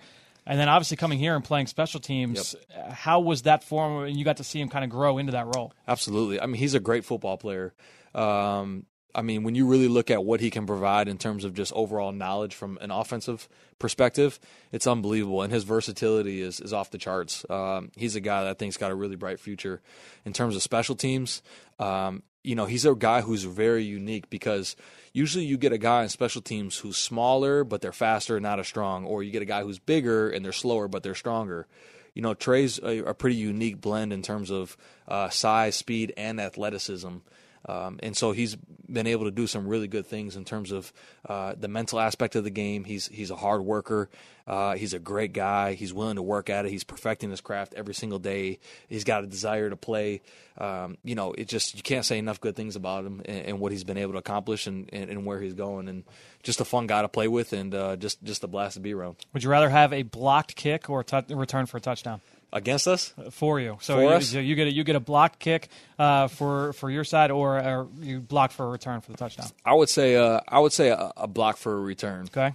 and 0.52 0.60
then 0.60 0.68
obviously 0.68 0.98
coming 0.98 1.18
here 1.18 1.34
and 1.34 1.46
playing 1.46 1.68
special 1.68 2.02
teams. 2.02 2.56
uh, 2.78 2.92
How 2.92 3.22
was 3.22 3.44
that 3.44 3.64
for 3.64 3.88
him? 3.88 4.04
And 4.10 4.18
you 4.18 4.26
got 4.26 4.36
to 4.38 4.44
see 4.44 4.60
him 4.60 4.68
kind 4.68 4.84
of 4.84 4.90
grow 4.90 5.18
into 5.18 5.32
that 5.32 5.56
role. 5.56 5.72
Absolutely. 5.88 6.42
I 6.42 6.46
mean, 6.46 6.56
he's 6.56 6.74
a 6.74 6.82
great 6.82 7.06
football 7.06 7.38
player. 7.38 7.74
Um, 8.14 8.86
I 9.16 9.22
mean, 9.22 9.44
when 9.44 9.56
you 9.56 9.66
really 9.66 9.88
look 9.88 10.12
at 10.12 10.26
what 10.26 10.42
he 10.42 10.50
can 10.50 10.68
provide 10.68 11.08
in 11.08 11.18
terms 11.18 11.46
of 11.46 11.54
just 11.54 11.72
overall 11.72 12.12
knowledge 12.12 12.54
from 12.54 12.78
an 12.82 12.92
offensive 12.92 13.48
perspective, 13.80 14.42
it's 14.74 14.88
unbelievable. 14.88 15.42
And 15.42 15.54
his 15.54 15.64
versatility 15.64 16.42
is, 16.42 16.60
is 16.60 16.74
off 16.74 16.92
the 16.92 16.98
charts. 16.98 17.46
Um, 17.50 17.90
he's 17.96 18.18
a 18.18 18.22
guy 18.22 18.44
that 18.44 18.50
I 18.50 18.54
think's 18.54 18.76
got 18.76 18.92
a 18.92 18.96
really 18.96 19.16
bright 19.16 19.40
future 19.40 19.82
in 20.26 20.34
terms 20.34 20.58
of 20.58 20.62
special 20.64 20.96
teams. 20.96 21.42
Um, 21.80 22.24
you 22.44 22.56
know, 22.56 22.66
he's 22.66 22.86
a 22.86 22.96
guy 22.96 23.22
who's 23.22 23.44
very 23.44 23.84
unique 23.84 24.30
because 24.30 24.76
usually 25.14 25.46
you 25.46 25.58
get 25.58 25.74
a 25.74 25.78
guy 25.78 26.04
in 26.04 26.10
special 26.10 26.42
teams 26.42 26.78
who's 26.78 26.98
smaller, 26.98 27.64
but 27.64 27.82
they're 27.82 27.92
faster, 27.92 28.40
not 28.40 28.60
as 28.60 28.68
strong, 28.68 29.06
or 29.06 29.24
you 29.24 29.32
get 29.32 29.42
a 29.42 29.46
guy 29.46 29.64
who's 29.64 29.80
bigger 29.80 30.30
and 30.30 30.44
they're 30.44 30.52
slower, 30.52 30.88
but 30.88 31.04
they're 31.04 31.16
stronger 31.16 31.68
you 32.14 32.22
know, 32.22 32.34
Trey's 32.34 32.80
a, 32.80 33.00
a 33.00 33.14
pretty 33.14 33.38
unique 33.38 33.80
blend 33.80 34.12
in 34.12 34.22
terms 34.22 34.52
of 34.52 34.76
uh, 35.08 35.30
size, 35.30 35.76
speed, 35.76 36.14
and 36.18 36.40
athleticism. 36.42 37.18
Um, 37.66 38.00
and 38.02 38.16
so 38.16 38.32
he's 38.32 38.56
been 38.56 39.08
able 39.08 39.26
to 39.26 39.32
do 39.32 39.48
some 39.48 39.68
really 39.68 39.88
good 39.88 40.06
things 40.06 40.36
in 40.36 40.46
terms 40.46 40.72
of 40.72 40.92
uh, 41.28 41.54
the 41.58 41.68
mental 41.68 42.00
aspect 42.00 42.36
of 42.36 42.44
the 42.44 42.50
game. 42.50 42.84
He's 42.84 43.08
he's 43.08 43.32
a 43.32 43.36
hard 43.36 43.62
worker. 43.62 44.10
Uh, 44.48 44.76
he's 44.76 44.94
a 44.94 45.00
great 45.00 45.34
guy. 45.34 45.74
He's 45.74 45.94
willing 45.94 46.16
to 46.16 46.22
work 46.22 46.50
at 46.50 46.66
it. 46.66 46.72
He's 46.72 46.84
perfecting 46.84 47.30
his 47.30 47.40
craft 47.40 47.74
every 47.76 47.94
single 47.94 48.20
day. 48.20 48.60
He's 48.90 49.04
got 49.04 49.24
a 49.24 49.28
desire 49.28 49.70
to 49.70 49.76
play. 49.76 50.22
Um, 50.58 50.98
you 51.04 51.16
know, 51.16 51.34
it 51.34 51.48
just 51.48 51.76
you 51.76 51.84
can't 51.84 52.06
say 52.06 52.18
enough 52.18 52.42
good 52.42 52.56
things 52.56 52.76
about 52.76 53.06
him 53.06 53.22
and, 53.26 53.46
and 53.46 53.60
what 53.60 53.72
he's 53.72 53.84
been 53.84 53.98
able 53.98 54.14
to 54.14 54.20
accomplish 54.20 54.68
and, 54.68 54.90
and, 54.92 55.10
and 55.10 55.26
where 55.26 55.40
he's 55.40 55.54
going. 55.54 55.88
And 55.88 56.04
just 56.44 56.60
a 56.60 56.66
fun 56.66 56.88
guy 56.88 57.02
to 57.02 57.08
play 57.08 57.28
with 57.28 57.54
and 57.54 57.74
uh, 57.74 57.96
just 57.96 58.22
just 58.24 58.44
a 58.44 58.48
blast 58.48 58.74
to 58.74 58.80
be 58.80 58.94
around. 58.94 59.18
Would 59.34 59.44
you 59.44 59.50
rather 59.50 59.70
have 59.70 59.94
a 59.94 60.04
blocked 60.04 60.56
kick 60.56 60.90
or 60.90 61.06
a 61.12 61.24
return 61.30 61.68
for 61.68 61.78
a 61.78 61.82
touchdown? 61.82 62.22
Against 62.54 62.86
us, 62.86 63.14
for 63.32 63.62
you. 63.62 63.78
So 63.80 63.96
For 63.96 64.02
you, 64.02 64.10
us? 64.10 64.34
you 64.34 64.56
get 64.56 64.68
a 64.68 64.74
you 64.74 64.84
get 64.84 64.98
a 64.98 65.00
blocked 65.00 65.40
kick 65.40 65.70
uh, 65.98 66.28
for 66.28 66.74
for 66.74 66.90
your 66.92 67.06
side, 67.06 67.32
or, 67.32 67.58
or 67.58 67.88
you 68.02 68.20
block 68.20 68.52
for 68.52 68.66
a 68.66 68.70
return 68.70 69.00
for 69.00 69.12
the 69.12 69.18
touchdown. 69.18 69.48
I 69.64 69.74
would 69.74 69.88
say 69.88 70.18
uh, 70.18 70.42
I 70.48 70.60
would 70.60 70.74
say 70.74 70.90
a, 70.90 71.14
a 71.16 71.28
block 71.28 71.56
for 71.56 71.74
a 71.78 71.80
return. 71.80 72.24
Okay. 72.26 72.54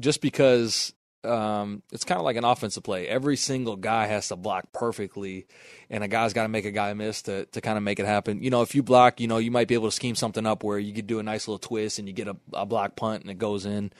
just 0.00 0.22
because 0.22 0.94
um, 1.24 1.82
it's 1.92 2.04
kind 2.04 2.18
of 2.18 2.24
like 2.24 2.36
an 2.36 2.44
offensive 2.44 2.82
play. 2.82 3.06
Every 3.06 3.36
single 3.36 3.76
guy 3.76 4.06
has 4.06 4.28
to 4.28 4.36
block 4.36 4.72
perfectly, 4.72 5.46
and 5.90 6.02
a 6.02 6.08
guy's 6.08 6.32
got 6.32 6.42
to 6.44 6.48
make 6.48 6.64
a 6.64 6.70
guy 6.70 6.92
miss 6.94 7.22
to, 7.22 7.44
to 7.46 7.60
kind 7.60 7.76
of 7.76 7.84
make 7.84 7.98
it 7.98 8.06
happen. 8.06 8.42
You 8.42 8.48
know, 8.50 8.62
if 8.62 8.74
you 8.74 8.82
block, 8.82 9.20
you 9.20 9.26
know, 9.28 9.38
you 9.38 9.50
might 9.50 9.68
be 9.68 9.74
able 9.74 9.88
to 9.88 9.94
scheme 9.94 10.14
something 10.14 10.46
up 10.46 10.62
where 10.62 10.78
you 10.78 10.92
could 10.94 11.06
do 11.06 11.18
a 11.18 11.22
nice 11.22 11.48
little 11.48 11.58
twist 11.58 11.98
and 11.98 12.08
you 12.08 12.14
get 12.14 12.28
a, 12.28 12.36
a 12.52 12.66
block 12.66 12.96
punt 12.96 13.22
and 13.22 13.30
it 13.30 13.38
goes 13.38 13.66
in. 13.66 13.92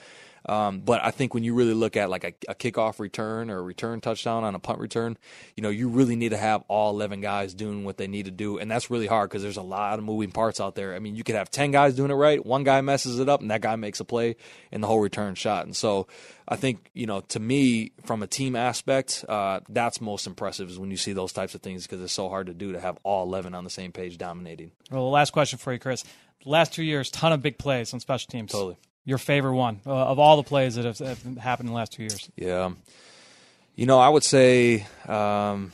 Um, 0.46 0.80
but 0.80 1.02
I 1.04 1.10
think 1.10 1.32
when 1.34 1.44
you 1.44 1.54
really 1.54 1.74
look 1.74 1.96
at 1.96 2.10
like 2.10 2.24
a, 2.24 2.34
a 2.50 2.54
kickoff 2.54 2.98
return 2.98 3.50
or 3.50 3.58
a 3.58 3.62
return 3.62 4.00
touchdown 4.00 4.44
on 4.44 4.54
a 4.54 4.58
punt 4.58 4.78
return, 4.78 5.16
you 5.56 5.62
know, 5.62 5.70
you 5.70 5.88
really 5.88 6.16
need 6.16 6.30
to 6.30 6.36
have 6.36 6.62
all 6.68 6.90
11 6.90 7.20
guys 7.20 7.54
doing 7.54 7.84
what 7.84 7.96
they 7.96 8.06
need 8.06 8.26
to 8.26 8.30
do. 8.30 8.58
And 8.58 8.70
that's 8.70 8.90
really 8.90 9.06
hard 9.06 9.30
because 9.30 9.42
there's 9.42 9.56
a 9.56 9.62
lot 9.62 9.98
of 9.98 10.04
moving 10.04 10.32
parts 10.32 10.60
out 10.60 10.74
there. 10.74 10.94
I 10.94 10.98
mean, 10.98 11.16
you 11.16 11.24
could 11.24 11.34
have 11.34 11.50
10 11.50 11.70
guys 11.70 11.94
doing 11.94 12.10
it 12.10 12.14
right. 12.14 12.44
One 12.44 12.64
guy 12.64 12.80
messes 12.80 13.18
it 13.18 13.28
up 13.28 13.40
and 13.40 13.50
that 13.50 13.60
guy 13.62 13.76
makes 13.76 14.00
a 14.00 14.04
play 14.04 14.36
and 14.70 14.82
the 14.82 14.86
whole 14.86 15.00
return 15.00 15.34
shot. 15.34 15.64
And 15.64 15.74
so 15.74 16.06
I 16.46 16.56
think, 16.56 16.90
you 16.92 17.06
know, 17.06 17.20
to 17.20 17.40
me, 17.40 17.92
from 18.04 18.22
a 18.22 18.26
team 18.26 18.54
aspect, 18.54 19.24
uh, 19.28 19.60
that's 19.68 20.00
most 20.00 20.26
impressive 20.26 20.68
is 20.68 20.78
when 20.78 20.90
you 20.90 20.96
see 20.96 21.14
those 21.14 21.32
types 21.32 21.54
of 21.54 21.62
things 21.62 21.84
because 21.84 22.02
it's 22.02 22.12
so 22.12 22.28
hard 22.28 22.48
to 22.48 22.54
do 22.54 22.72
to 22.72 22.80
have 22.80 22.98
all 23.02 23.24
11 23.24 23.54
on 23.54 23.64
the 23.64 23.70
same 23.70 23.92
page 23.92 24.18
dominating. 24.18 24.72
Well, 24.90 25.04
the 25.04 25.10
last 25.10 25.32
question 25.32 25.58
for 25.58 25.72
you, 25.72 25.78
Chris. 25.78 26.04
The 26.42 26.50
last 26.50 26.74
two 26.74 26.82
years, 26.82 27.10
ton 27.10 27.32
of 27.32 27.40
big 27.40 27.56
plays 27.56 27.94
on 27.94 28.00
special 28.00 28.30
teams. 28.30 28.52
Totally. 28.52 28.76
Your 29.04 29.18
favorite 29.18 29.54
one 29.54 29.80
uh, 29.86 29.90
of 29.90 30.18
all 30.18 30.36
the 30.36 30.42
plays 30.42 30.76
that 30.76 30.84
have, 30.84 30.98
have 30.98 31.36
happened 31.36 31.68
in 31.68 31.72
the 31.72 31.76
last 31.76 31.92
two 31.92 32.02
years? 32.04 32.30
Yeah. 32.36 32.72
You 33.76 33.86
know, 33.86 33.98
I 33.98 34.08
would 34.08 34.24
say 34.24 34.86
um, 35.06 35.72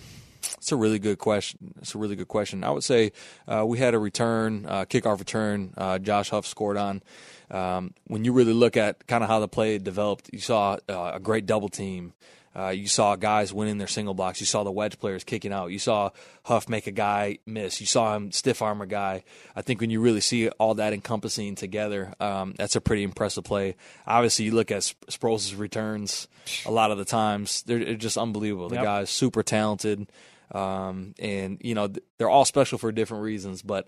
it's 0.56 0.72
a 0.72 0.76
really 0.76 0.98
good 0.98 1.18
question. 1.18 1.74
It's 1.80 1.94
a 1.94 1.98
really 1.98 2.16
good 2.16 2.28
question. 2.28 2.64
I 2.64 2.70
would 2.70 2.84
say 2.84 3.12
uh, 3.46 3.64
we 3.66 3.78
had 3.78 3.94
a 3.94 3.98
return, 3.98 4.66
uh, 4.66 4.84
kickoff 4.84 5.18
return. 5.18 5.74
Uh, 5.76 5.98
Josh 5.98 6.30
Huff 6.30 6.46
scored 6.46 6.76
on. 6.76 7.02
Um, 7.50 7.94
when 8.06 8.24
you 8.24 8.32
really 8.32 8.52
look 8.52 8.76
at 8.76 9.06
kind 9.06 9.24
of 9.24 9.30
how 9.30 9.40
the 9.40 9.48
play 9.48 9.78
developed, 9.78 10.30
you 10.32 10.38
saw 10.38 10.76
uh, 10.88 11.12
a 11.14 11.20
great 11.20 11.46
double 11.46 11.68
team. 11.68 12.12
Uh, 12.54 12.70
you 12.70 12.88
saw 12.88 13.14
guys 13.14 13.52
winning 13.52 13.78
their 13.78 13.86
single 13.86 14.12
blocks. 14.12 14.40
You 14.40 14.46
saw 14.46 14.64
the 14.64 14.72
wedge 14.72 14.98
players 14.98 15.22
kicking 15.22 15.52
out. 15.52 15.70
You 15.70 15.78
saw 15.78 16.10
Huff 16.44 16.68
make 16.68 16.88
a 16.88 16.92
guy 16.92 17.38
miss. 17.46 17.80
You 17.80 17.86
saw 17.86 18.16
him 18.16 18.32
stiff 18.32 18.60
arm 18.60 18.80
a 18.80 18.86
guy. 18.86 19.22
I 19.54 19.62
think 19.62 19.80
when 19.80 19.90
you 19.90 20.00
really 20.00 20.20
see 20.20 20.48
all 20.48 20.74
that 20.74 20.92
encompassing 20.92 21.54
together, 21.54 22.12
um, 22.18 22.54
that's 22.56 22.74
a 22.74 22.80
pretty 22.80 23.04
impressive 23.04 23.44
play. 23.44 23.76
Obviously, 24.04 24.46
you 24.46 24.52
look 24.52 24.72
at 24.72 24.82
Sproles' 24.82 25.56
returns 25.56 26.26
a 26.66 26.72
lot 26.72 26.90
of 26.90 26.98
the 26.98 27.04
times; 27.04 27.62
they're, 27.62 27.84
they're 27.84 27.94
just 27.94 28.18
unbelievable. 28.18 28.68
The 28.68 28.76
yep. 28.76 28.84
guy's 28.84 29.10
super 29.10 29.44
talented, 29.44 30.10
um, 30.50 31.14
and 31.20 31.58
you 31.60 31.76
know 31.76 31.88
they're 32.18 32.28
all 32.28 32.44
special 32.44 32.78
for 32.78 32.90
different 32.90 33.22
reasons, 33.22 33.62
but 33.62 33.86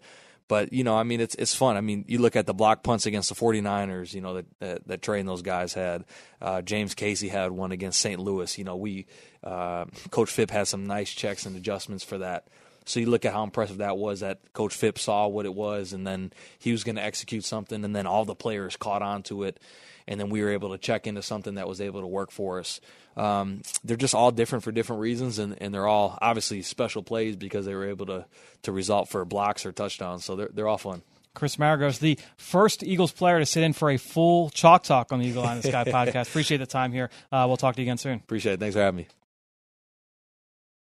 but 0.52 0.70
you 0.70 0.84
know, 0.84 0.94
I 0.94 1.02
mean, 1.02 1.22
it's 1.22 1.34
it's 1.36 1.54
fun. 1.54 1.78
I 1.78 1.80
mean, 1.80 2.04
you 2.08 2.18
look 2.18 2.36
at 2.36 2.44
the 2.44 2.52
block 2.52 2.82
punts 2.82 3.06
against 3.06 3.30
the 3.30 3.34
49ers, 3.34 4.12
you 4.12 4.20
know, 4.20 4.34
that 4.34 4.46
that, 4.60 4.88
that 4.88 5.00
Trey 5.00 5.18
and 5.18 5.26
those 5.26 5.40
guys 5.40 5.72
had. 5.72 6.04
Uh, 6.42 6.60
James 6.60 6.94
Casey 6.94 7.28
had 7.28 7.52
one 7.52 7.72
against 7.72 7.98
St. 7.98 8.20
Louis. 8.20 8.58
You 8.58 8.64
know, 8.64 8.76
we 8.76 9.06
uh, 9.42 9.86
Coach 10.10 10.28
Fipp 10.28 10.50
had 10.50 10.68
some 10.68 10.86
nice 10.86 11.10
checks 11.10 11.46
and 11.46 11.56
adjustments 11.56 12.04
for 12.04 12.18
that. 12.18 12.48
So 12.84 13.00
you 13.00 13.06
look 13.06 13.24
at 13.24 13.32
how 13.32 13.44
impressive 13.44 13.78
that 13.78 13.96
was. 13.96 14.20
That 14.20 14.40
Coach 14.52 14.74
Fipp 14.74 14.98
saw 14.98 15.26
what 15.26 15.46
it 15.46 15.54
was, 15.54 15.94
and 15.94 16.06
then 16.06 16.34
he 16.58 16.70
was 16.70 16.84
going 16.84 16.96
to 16.96 17.02
execute 17.02 17.44
something, 17.46 17.82
and 17.82 17.96
then 17.96 18.06
all 18.06 18.26
the 18.26 18.34
players 18.34 18.76
caught 18.76 19.00
on 19.00 19.22
to 19.22 19.44
it, 19.44 19.58
and 20.06 20.20
then 20.20 20.28
we 20.30 20.42
were 20.42 20.50
able 20.50 20.70
to 20.70 20.78
check 20.78 21.06
into 21.06 21.22
something 21.22 21.54
that 21.54 21.68
was 21.68 21.80
able 21.80 22.00
to 22.00 22.06
work 22.06 22.30
for 22.30 22.58
us 22.58 22.80
um, 23.16 23.62
they're 23.84 23.96
just 23.96 24.14
all 24.14 24.30
different 24.30 24.64
for 24.64 24.72
different 24.72 25.00
reasons, 25.00 25.38
and, 25.38 25.60
and 25.60 25.74
they're 25.74 25.86
all 25.86 26.18
obviously 26.22 26.62
special 26.62 27.02
plays 27.02 27.36
because 27.36 27.66
they 27.66 27.74
were 27.74 27.88
able 27.88 28.06
to 28.06 28.26
to 28.62 28.72
result 28.72 29.08
for 29.08 29.24
blocks 29.24 29.66
or 29.66 29.72
touchdowns. 29.72 30.24
So 30.24 30.36
they're 30.36 30.50
they're 30.52 30.68
all 30.68 30.78
fun. 30.78 31.02
Chris 31.34 31.56
Maragos, 31.56 31.98
the 31.98 32.18
first 32.36 32.82
Eagles 32.82 33.12
player 33.12 33.38
to 33.38 33.46
sit 33.46 33.62
in 33.62 33.72
for 33.72 33.90
a 33.90 33.96
full 33.96 34.50
chalk 34.50 34.82
talk 34.82 35.12
on 35.12 35.20
the 35.20 35.26
Eagle 35.26 35.44
Eye 35.44 35.56
in 35.56 35.62
the 35.62 35.68
Sky 35.68 35.84
podcast. 35.86 36.28
Appreciate 36.28 36.58
the 36.58 36.66
time 36.66 36.92
here. 36.92 37.10
Uh, 37.30 37.44
we'll 37.48 37.56
talk 37.56 37.74
to 37.76 37.80
you 37.80 37.86
again 37.86 37.96
soon. 37.96 38.18
Appreciate 38.18 38.54
it. 38.54 38.60
Thanks 38.60 38.74
for 38.74 38.82
having 38.82 38.98
me. 38.98 39.08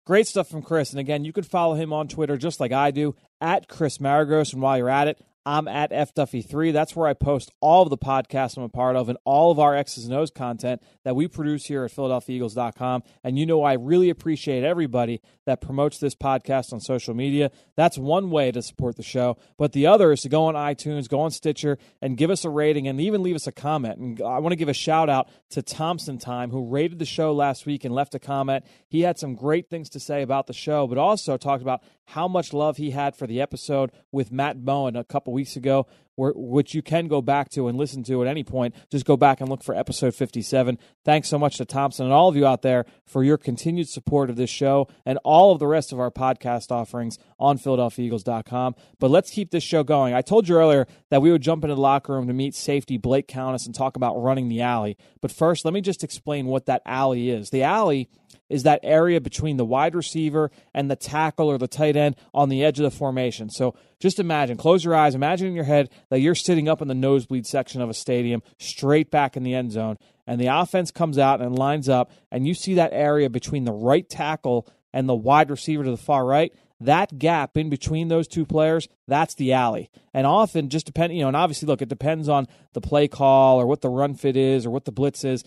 Great 0.06 0.28
stuff 0.28 0.50
from 0.50 0.64
Chris. 0.64 0.90
And 0.90 1.00
again, 1.00 1.24
you 1.24 1.32
can 1.32 1.44
follow 1.44 1.76
him 1.76 1.94
on 1.94 2.08
Twitter 2.08 2.36
just 2.36 2.60
like 2.60 2.72
I 2.72 2.90
do 2.92 3.16
at 3.42 3.68
Chris 3.68 4.00
Maragos. 4.00 4.54
And 4.54 4.62
while 4.62 4.78
you're 4.78 4.90
at 4.90 5.08
it, 5.08 5.24
I'm 5.46 5.68
at 5.68 5.92
FDuffy3. 5.92 6.72
That's 6.72 6.96
where 6.96 7.08
I 7.08 7.14
post 7.14 7.52
all 7.60 7.84
of 7.84 7.90
the 7.90 7.98
podcasts 7.98 8.56
I'm 8.56 8.64
a 8.64 8.70
part 8.70 8.96
of 8.96 9.10
and 9.10 9.18
all 9.26 9.52
of 9.52 9.60
our 9.60 9.76
X's 9.76 10.06
and 10.06 10.14
O's 10.14 10.32
content 10.32 10.82
that 11.04 11.16
we 11.16 11.28
produce 11.28 11.66
here 11.66 11.84
at 11.84 11.92
PhiladelphiaEagles.com. 11.92 13.04
And 13.24 13.38
you 13.38 13.46
know, 13.46 13.64
I 13.64 13.74
really 13.74 14.10
appreciate 14.10 14.64
everybody 14.64 15.22
that 15.46 15.60
promotes 15.60 15.98
this 15.98 16.16
podcast 16.16 16.72
on 16.72 16.80
social 16.80 17.14
media. 17.14 17.52
That's 17.76 17.98
one 17.98 18.30
way 18.30 18.52
to 18.52 18.62
support 18.62 18.96
the 18.96 19.04
show. 19.04 19.38
But 19.58 19.74
the 19.74 19.88
other 19.88 20.12
is 20.14 20.22
to 20.22 20.30
go 20.30 20.46
on 20.46 20.56
iTunes, 20.56 21.10
go 21.10 21.20
on 21.20 21.32
Stitcher, 21.32 21.78
and 22.02 22.18
give 22.18 22.30
us 22.30 22.46
a 22.46 22.50
rating 22.50 22.88
and 22.88 23.02
even 23.02 23.22
leave 23.22 23.36
us 23.36 23.48
a 23.48 23.52
comment. 23.52 24.00
And 24.00 24.22
I 24.22 24.40
want 24.40 24.54
to 24.54 24.58
give 24.58 24.70
a 24.70 24.74
shout 24.74 25.10
out 25.10 25.28
to 25.52 25.62
Thompson 25.62 26.18
Time, 26.18 26.52
who 26.52 26.70
rated 26.70 27.00
the 27.00 27.06
show 27.06 27.34
last 27.34 27.66
week 27.66 27.84
and 27.84 27.94
left 27.94 28.16
a 28.16 28.20
comment. 28.20 28.64
He 28.88 29.02
had 29.02 29.20
some 29.20 29.36
great 29.36 29.70
things 29.70 29.90
to 29.90 30.00
say 30.00 30.22
about 30.22 30.48
the 30.48 30.54
show, 30.54 30.88
but 30.88 30.98
also 30.98 31.36
talked 31.36 31.62
about 31.62 31.84
how 32.08 32.28
much 32.28 32.54
love 32.54 32.78
he 32.78 32.92
had 32.92 33.16
for 33.16 33.28
the 33.28 33.42
episode 33.42 33.92
with 34.12 34.32
Matt 34.32 34.66
Bowen 34.66 34.96
a 34.96 35.04
couple 35.04 35.34
weeks 35.34 35.56
ago, 35.56 35.88
which 36.16 36.74
you 36.74 36.82
can 36.82 37.08
go 37.08 37.22
back 37.22 37.50
to 37.50 37.68
and 37.68 37.78
listen 37.78 38.04
to 38.04 38.22
at 38.22 38.28
any 38.28 38.44
point. 38.44 38.76
Just 38.92 39.06
go 39.06 39.18
back 39.18 39.42
and 39.42 39.50
look 39.50 39.64
for 39.64 39.76
episode 39.76 40.14
57. 40.14 40.78
Thanks 41.04 41.30
so 41.30 41.40
much 41.40 41.58
to 41.58 41.66
Thompson 41.66 42.06
and 42.06 42.14
all 42.14 42.30
of 42.30 42.36
you 42.36 42.46
out 42.46 42.62
there 42.62 42.86
for 43.06 43.24
your 43.24 43.38
continued 43.38 43.90
support 43.90 44.30
of 44.30 44.36
this 44.36 44.50
show 44.50 44.88
and 45.06 45.18
all 45.24 45.52
of 45.52 45.60
the 45.60 45.68
rest 45.68 45.92
of 45.92 46.00
our 46.00 46.12
podcast 46.12 46.72
offerings 46.72 47.18
on 47.40 47.58
PhiladelphiaEagles.com. 47.58 48.76
But 49.00 49.12
let's 49.12 49.32
keep 49.32 49.52
this 49.52 49.64
show 49.64 49.84
going. 49.84 50.14
I 50.14 50.22
told 50.22 50.48
you 50.48 50.56
earlier 50.56 50.88
that 51.10 51.22
we 51.22 51.32
would 51.32 51.42
jump 51.42 51.64
into 51.64 51.76
the 51.76 51.82
locker 51.82 52.14
room 52.14 52.28
to 52.28 52.34
meet 52.34 52.56
safety 52.56 52.98
Blake 52.98 53.28
Countess 53.28 53.66
and 53.66 53.76
talk 53.76 53.96
about 53.96 54.22
running 54.22 54.50
the 54.50 54.62
alley. 54.62 54.98
But 55.22 55.32
first, 55.32 55.66
let 55.66 55.74
me 55.74 55.82
just 55.82 56.04
explain 56.04 56.48
what 56.48 56.68
that 56.68 56.82
alley 56.86 57.30
is. 57.30 57.50
The 57.50 57.64
alley 57.64 58.10
is 58.50 58.64
that 58.64 58.80
area 58.84 59.20
between 59.20 59.58
the 59.58 59.66
wide 59.66 59.96
receiver 59.96 60.52
and 60.74 60.90
the 60.90 60.96
tackle 60.96 61.50
or 61.50 61.58
the 61.58 61.68
tight 61.68 61.96
end 61.96 62.16
on 62.34 62.50
the 62.50 62.64
edge 62.64 62.80
of 62.80 62.84
the 62.84 62.96
formation. 62.96 63.50
So 63.50 63.76
just 64.04 64.20
imagine, 64.20 64.58
close 64.58 64.84
your 64.84 64.96
eyes, 64.96 65.16
imagine 65.16 65.48
in 65.48 65.56
your 65.56 65.64
head 65.64 65.90
that 66.10 66.20
you're 66.20 66.36
sitting 66.36 66.68
up 66.68 66.82
in 66.82 66.90
the 66.90 66.94
nosebleed 66.94 67.48
section 67.48 67.82
of 67.82 67.90
a 67.90 67.94
stadium, 67.94 68.44
straight 68.60 69.10
back 69.10 69.38
in 69.38 69.44
the 69.44 69.56
end 69.56 69.72
zone, 69.72 69.98
and 70.28 70.42
the 70.42 70.48
offense 70.48 70.92
comes 70.92 71.18
out 71.18 71.42
and 71.42 71.58
lines 71.58 71.88
up, 71.88 72.12
and 72.30 72.46
you 72.46 72.54
see 72.54 72.74
that 72.74 72.92
area 72.92 73.30
between 73.30 73.64
the 73.64 73.72
right 73.72 74.10
tackle 74.10 74.68
and 74.92 75.08
the 75.08 75.16
wide 75.16 75.50
receiver 75.50 75.86
to 75.86 75.90
the 75.90 75.96
far 75.96 76.26
right. 76.26 76.54
That 76.82 77.18
gap 77.18 77.56
in 77.56 77.70
between 77.70 78.10
those 78.10 78.28
two 78.28 78.46
players, 78.46 78.90
that's 79.08 79.36
the 79.36 79.54
alley. 79.54 79.90
And 80.14 80.28
often, 80.28 80.68
just 80.68 80.86
depending, 80.86 81.18
you 81.18 81.24
know, 81.24 81.30
and 81.30 81.38
obviously, 81.38 81.68
look, 81.68 81.82
it 81.82 81.88
depends 81.88 82.28
on 82.28 82.48
the 82.74 82.82
play 82.82 83.08
call 83.08 83.58
or 83.58 83.66
what 83.66 83.80
the 83.80 83.90
run 83.90 84.16
fit 84.16 84.36
is 84.36 84.66
or 84.66 84.70
what 84.70 84.84
the 84.84 84.92
blitz 84.92 85.24
is 85.24 85.46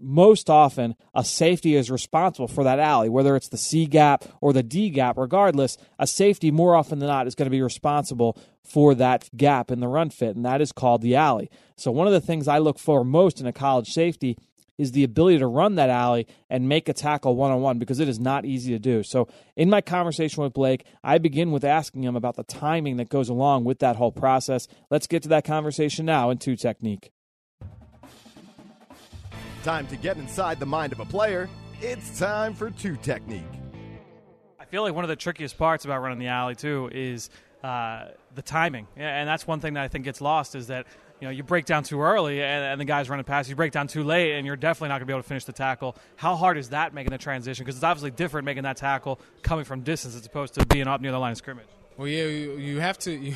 most 0.00 0.50
often 0.50 0.94
a 1.14 1.24
safety 1.24 1.74
is 1.74 1.90
responsible 1.90 2.48
for 2.48 2.64
that 2.64 2.78
alley, 2.78 3.08
whether 3.08 3.36
it's 3.36 3.48
the 3.48 3.56
C 3.56 3.86
gap 3.86 4.24
or 4.40 4.52
the 4.52 4.62
D 4.62 4.90
gap, 4.90 5.16
regardless, 5.16 5.76
a 5.98 6.06
safety 6.06 6.50
more 6.50 6.74
often 6.74 6.98
than 6.98 7.08
not 7.08 7.26
is 7.26 7.34
going 7.34 7.46
to 7.46 7.50
be 7.50 7.62
responsible 7.62 8.38
for 8.62 8.94
that 8.94 9.28
gap 9.36 9.70
in 9.70 9.80
the 9.80 9.88
run 9.88 10.10
fit, 10.10 10.36
and 10.36 10.44
that 10.44 10.60
is 10.60 10.72
called 10.72 11.02
the 11.02 11.16
alley. 11.16 11.50
So, 11.76 11.90
one 11.90 12.06
of 12.06 12.12
the 12.12 12.20
things 12.20 12.48
I 12.48 12.58
look 12.58 12.78
for 12.78 13.04
most 13.04 13.40
in 13.40 13.46
a 13.46 13.52
college 13.52 13.88
safety 13.88 14.36
is 14.76 14.92
the 14.92 15.04
ability 15.04 15.38
to 15.38 15.46
run 15.46 15.74
that 15.74 15.90
alley 15.90 16.26
and 16.48 16.68
make 16.68 16.88
a 16.88 16.92
tackle 16.92 17.34
one 17.34 17.50
on 17.50 17.60
one 17.60 17.78
because 17.78 17.98
it 17.98 18.08
is 18.08 18.20
not 18.20 18.44
easy 18.44 18.72
to 18.72 18.78
do. 18.78 19.02
So, 19.02 19.28
in 19.56 19.68
my 19.68 19.80
conversation 19.80 20.42
with 20.42 20.52
Blake, 20.52 20.84
I 21.02 21.18
begin 21.18 21.50
with 21.50 21.64
asking 21.64 22.04
him 22.04 22.16
about 22.16 22.36
the 22.36 22.44
timing 22.44 22.96
that 22.98 23.08
goes 23.08 23.28
along 23.28 23.64
with 23.64 23.80
that 23.80 23.96
whole 23.96 24.12
process. 24.12 24.68
Let's 24.90 25.06
get 25.06 25.22
to 25.24 25.28
that 25.30 25.44
conversation 25.44 26.06
now 26.06 26.30
in 26.30 26.38
two 26.38 26.56
technique. 26.56 27.10
Time 29.68 29.86
to 29.88 29.96
get 29.96 30.16
inside 30.16 30.58
the 30.58 30.64
mind 30.64 30.94
of 30.94 31.00
a 31.00 31.04
player. 31.04 31.46
It's 31.82 32.18
time 32.18 32.54
for 32.54 32.70
two 32.70 32.96
technique. 32.96 33.42
I 34.58 34.64
feel 34.64 34.82
like 34.82 34.94
one 34.94 35.04
of 35.04 35.08
the 35.08 35.16
trickiest 35.16 35.58
parts 35.58 35.84
about 35.84 36.00
running 36.00 36.18
the 36.18 36.28
alley 36.28 36.54
too 36.54 36.88
is 36.90 37.28
uh, 37.62 38.06
the 38.34 38.40
timing, 38.40 38.86
and 38.96 39.28
that's 39.28 39.46
one 39.46 39.60
thing 39.60 39.74
that 39.74 39.84
I 39.84 39.88
think 39.88 40.06
gets 40.06 40.22
lost 40.22 40.54
is 40.54 40.68
that 40.68 40.86
you 41.20 41.26
know 41.26 41.30
you 41.30 41.42
break 41.42 41.66
down 41.66 41.82
too 41.82 42.00
early 42.00 42.42
and, 42.42 42.64
and 42.64 42.80
the 42.80 42.86
guy's 42.86 43.10
running 43.10 43.26
past 43.26 43.50
you 43.50 43.56
break 43.56 43.72
down 43.72 43.88
too 43.88 44.04
late 44.04 44.36
and 44.36 44.46
you're 44.46 44.56
definitely 44.56 44.88
not 44.88 45.00
going 45.00 45.06
to 45.06 45.06
be 45.06 45.12
able 45.12 45.22
to 45.22 45.28
finish 45.28 45.44
the 45.44 45.52
tackle 45.52 45.96
how 46.16 46.34
hard 46.34 46.56
is 46.56 46.70
that 46.70 46.94
making 46.94 47.10
the 47.10 47.18
transition 47.18 47.64
because 47.64 47.74
it's 47.74 47.84
obviously 47.84 48.12
different 48.12 48.44
making 48.44 48.62
that 48.62 48.76
tackle 48.76 49.20
coming 49.42 49.64
from 49.64 49.80
distance 49.80 50.14
as 50.14 50.24
opposed 50.24 50.54
to 50.54 50.64
being 50.66 50.86
up 50.86 51.00
near 51.00 51.10
the 51.10 51.18
line 51.18 51.32
of 51.32 51.36
scrimmage 51.36 51.66
well, 51.98 52.06
yeah, 52.06 52.26
you, 52.26 52.78
have 52.78 52.96
to 53.00 53.12
you, 53.12 53.34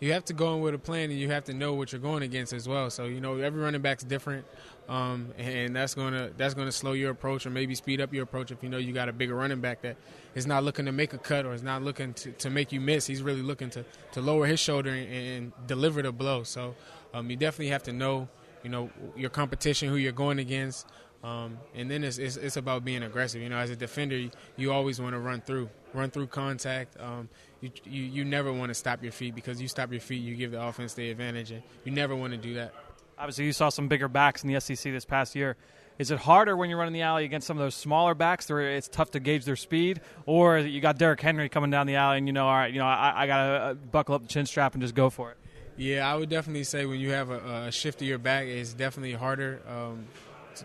you 0.00 0.12
have 0.12 0.24
to 0.26 0.32
go 0.32 0.54
in 0.56 0.60
with 0.60 0.74
a 0.74 0.78
plan, 0.78 1.10
and 1.10 1.18
you 1.18 1.30
have 1.30 1.44
to 1.44 1.54
know 1.54 1.74
what 1.74 1.92
you're 1.92 2.00
going 2.00 2.24
against 2.24 2.52
as 2.52 2.68
well. 2.68 2.90
So 2.90 3.04
you 3.04 3.20
know 3.20 3.38
every 3.38 3.62
running 3.62 3.80
back's 3.80 4.02
different, 4.02 4.44
um, 4.88 5.28
and 5.38 5.74
that's 5.74 5.94
gonna 5.94 6.30
that's 6.36 6.52
gonna 6.52 6.72
slow 6.72 6.92
your 6.92 7.12
approach 7.12 7.46
or 7.46 7.50
maybe 7.50 7.76
speed 7.76 8.00
up 8.00 8.12
your 8.12 8.24
approach 8.24 8.50
if 8.50 8.64
you 8.64 8.68
know 8.68 8.78
you 8.78 8.92
got 8.92 9.08
a 9.08 9.12
bigger 9.12 9.36
running 9.36 9.60
back 9.60 9.82
that 9.82 9.96
is 10.34 10.44
not 10.44 10.64
looking 10.64 10.86
to 10.86 10.92
make 10.92 11.14
a 11.14 11.18
cut 11.18 11.46
or 11.46 11.54
is 11.54 11.62
not 11.62 11.82
looking 11.82 12.12
to, 12.14 12.32
to 12.32 12.50
make 12.50 12.72
you 12.72 12.80
miss. 12.80 13.06
He's 13.06 13.22
really 13.22 13.42
looking 13.42 13.70
to, 13.70 13.84
to 14.12 14.20
lower 14.20 14.44
his 14.44 14.58
shoulder 14.58 14.90
and, 14.90 15.08
and 15.08 15.52
deliver 15.68 16.02
the 16.02 16.10
blow. 16.10 16.42
So 16.42 16.74
um, 17.14 17.30
you 17.30 17.36
definitely 17.36 17.68
have 17.68 17.84
to 17.84 17.92
know 17.92 18.28
you 18.64 18.70
know 18.70 18.90
your 19.16 19.30
competition, 19.30 19.88
who 19.88 19.96
you're 19.96 20.10
going 20.10 20.40
against. 20.40 20.86
Um, 21.22 21.58
and 21.74 21.90
then 21.90 22.02
it's, 22.02 22.16
it's, 22.16 22.36
it's, 22.36 22.56
about 22.56 22.82
being 22.82 23.02
aggressive. 23.02 23.42
You 23.42 23.50
know, 23.50 23.58
as 23.58 23.68
a 23.68 23.76
defender, 23.76 24.16
you, 24.16 24.30
you 24.56 24.72
always 24.72 25.00
want 25.00 25.14
to 25.14 25.18
run 25.18 25.42
through, 25.42 25.68
run 25.92 26.10
through 26.10 26.28
contact. 26.28 26.98
Um, 26.98 27.28
you, 27.60 27.70
you, 27.84 28.02
you 28.04 28.24
never 28.24 28.50
want 28.50 28.70
to 28.70 28.74
stop 28.74 29.02
your 29.02 29.12
feet 29.12 29.34
because 29.34 29.60
you 29.60 29.68
stop 29.68 29.92
your 29.92 30.00
feet, 30.00 30.22
you 30.22 30.34
give 30.34 30.50
the 30.50 30.62
offense 30.62 30.94
the 30.94 31.10
advantage, 31.10 31.50
and 31.50 31.62
you 31.84 31.92
never 31.92 32.16
want 32.16 32.32
to 32.32 32.38
do 32.38 32.54
that. 32.54 32.72
Obviously, 33.18 33.44
you 33.44 33.52
saw 33.52 33.68
some 33.68 33.86
bigger 33.86 34.08
backs 34.08 34.42
in 34.42 34.50
the 34.50 34.58
SEC 34.60 34.92
this 34.92 35.04
past 35.04 35.36
year. 35.36 35.56
Is 35.98 36.10
it 36.10 36.18
harder 36.18 36.56
when 36.56 36.70
you're 36.70 36.78
running 36.78 36.94
the 36.94 37.02
alley 37.02 37.26
against 37.26 37.46
some 37.46 37.58
of 37.58 37.62
those 37.62 37.74
smaller 37.74 38.14
backs 38.14 38.48
where 38.48 38.74
it's 38.74 38.88
tough 38.88 39.10
to 39.10 39.20
gauge 39.20 39.44
their 39.44 39.56
speed, 39.56 40.00
or 40.24 40.56
you 40.56 40.80
got 40.80 40.96
Derrick 40.96 41.20
Henry 41.20 41.50
coming 41.50 41.70
down 41.70 41.86
the 41.86 41.96
alley 41.96 42.16
and 42.16 42.26
you 42.26 42.32
know, 42.32 42.46
all 42.46 42.54
right, 42.54 42.72
you 42.72 42.78
know, 42.78 42.86
I, 42.86 43.12
I 43.14 43.26
got 43.26 43.46
to 43.46 43.52
uh, 43.52 43.74
buckle 43.74 44.14
up 44.14 44.22
the 44.22 44.28
chin 44.28 44.46
strap 44.46 44.72
and 44.72 44.82
just 44.82 44.94
go 44.94 45.10
for 45.10 45.32
it? 45.32 45.36
Yeah, 45.76 46.10
I 46.10 46.16
would 46.16 46.30
definitely 46.30 46.64
say 46.64 46.86
when 46.86 46.98
you 46.98 47.10
have 47.10 47.28
a, 47.28 47.66
a 47.66 47.72
shift 47.72 47.98
to 47.98 48.06
your 48.06 48.16
back, 48.16 48.46
it's 48.46 48.72
definitely 48.72 49.12
harder. 49.12 49.60
Um, 49.68 50.06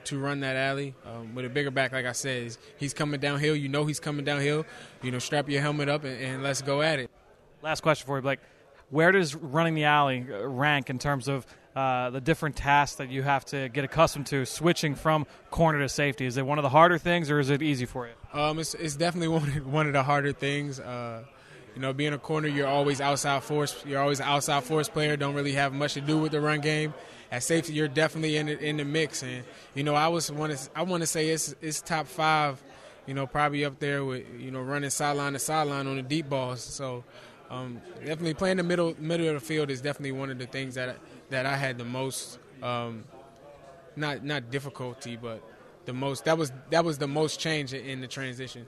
to 0.05 0.19
run 0.19 0.41
that 0.41 0.55
alley. 0.55 0.93
Um, 1.05 1.35
with 1.35 1.45
a 1.45 1.49
bigger 1.49 1.71
back, 1.71 1.91
like 1.91 2.05
I 2.05 2.11
said, 2.11 2.55
he's 2.77 2.93
coming 2.93 3.19
downhill. 3.19 3.55
You 3.55 3.69
know 3.69 3.85
he's 3.85 3.99
coming 3.99 4.25
downhill. 4.25 4.65
You 5.01 5.11
know, 5.11 5.19
strap 5.19 5.49
your 5.49 5.61
helmet 5.61 5.89
up 5.89 6.03
and, 6.03 6.19
and 6.21 6.43
let's 6.43 6.61
go 6.61 6.81
at 6.81 6.99
it. 6.99 7.09
Last 7.61 7.81
question 7.81 8.05
for 8.05 8.17
you, 8.17 8.21
Blake. 8.21 8.39
Where 8.89 9.11
does 9.11 9.35
running 9.35 9.73
the 9.73 9.85
alley 9.85 10.21
rank 10.21 10.89
in 10.89 10.99
terms 10.99 11.27
of 11.27 11.45
uh, 11.75 12.09
the 12.11 12.21
different 12.21 12.55
tasks 12.55 12.97
that 12.97 13.09
you 13.09 13.23
have 13.23 13.43
to 13.45 13.67
get 13.69 13.83
accustomed 13.83 14.27
to 14.27 14.45
switching 14.45 14.95
from 14.95 15.25
corner 15.49 15.79
to 15.79 15.89
safety? 15.89 16.25
Is 16.25 16.37
it 16.37 16.45
one 16.45 16.57
of 16.57 16.63
the 16.63 16.69
harder 16.69 16.97
things, 16.97 17.29
or 17.29 17.39
is 17.39 17.49
it 17.49 17.61
easy 17.61 17.85
for 17.85 18.07
you? 18.07 18.39
Um, 18.39 18.59
it's, 18.59 18.73
it's 18.75 18.95
definitely 18.95 19.27
one 19.39 19.71
one 19.71 19.87
of 19.87 19.93
the 19.93 20.03
harder 20.03 20.31
things. 20.31 20.79
Uh, 20.79 21.23
you 21.75 21.81
know, 21.81 21.93
being 21.93 22.13
a 22.13 22.17
corner, 22.17 22.47
you're 22.47 22.67
always 22.67 23.01
outside 23.01 23.43
force. 23.43 23.83
You're 23.85 24.01
always 24.01 24.19
an 24.19 24.27
outside 24.27 24.63
force 24.63 24.89
player. 24.89 25.17
Don't 25.17 25.35
really 25.35 25.53
have 25.53 25.73
much 25.73 25.93
to 25.93 26.01
do 26.01 26.17
with 26.17 26.31
the 26.31 26.41
run 26.41 26.61
game 26.61 26.93
at 27.31 27.43
safety, 27.43 27.73
you're 27.73 27.87
definitely 27.87 28.37
in 28.37 28.45
the, 28.45 28.59
in 28.59 28.77
the 28.77 28.85
mix. 28.85 29.23
And 29.23 29.43
you 29.73 29.83
know, 29.83 29.95
I 29.95 30.07
was 30.07 30.31
want 30.31 30.57
to 30.57 30.69
I 30.75 30.83
want 30.83 31.01
to 31.01 31.07
say 31.07 31.29
it's 31.29 31.55
it's 31.61 31.81
top 31.81 32.07
five. 32.07 32.61
You 33.07 33.13
know, 33.13 33.27
probably 33.27 33.65
up 33.65 33.79
there 33.79 34.03
with 34.03 34.23
you 34.39 34.51
know 34.51 34.61
running 34.61 34.89
sideline 34.89 35.33
to 35.33 35.39
sideline 35.39 35.87
on 35.87 35.97
the 35.97 36.01
deep 36.01 36.29
balls. 36.29 36.61
So 36.61 37.03
um, 37.49 37.81
definitely 37.99 38.33
playing 38.33 38.57
the 38.57 38.63
middle 38.63 38.95
middle 38.97 39.27
of 39.27 39.35
the 39.35 39.39
field 39.39 39.69
is 39.69 39.81
definitely 39.81 40.13
one 40.13 40.31
of 40.31 40.39
the 40.39 40.47
things 40.47 40.75
that 40.75 40.97
that 41.29 41.45
I 41.45 41.55
had 41.55 41.77
the 41.77 41.85
most 41.85 42.39
um, 42.63 43.03
not 43.95 44.23
not 44.23 44.49
difficulty, 44.49 45.17
but 45.17 45.43
the 45.85 45.93
most. 45.93 46.25
That 46.25 46.37
was 46.37 46.51
that 46.71 46.83
was 46.83 46.97
the 46.97 47.07
most 47.07 47.39
change 47.39 47.73
in 47.73 48.01
the 48.01 48.07
transition. 48.07 48.65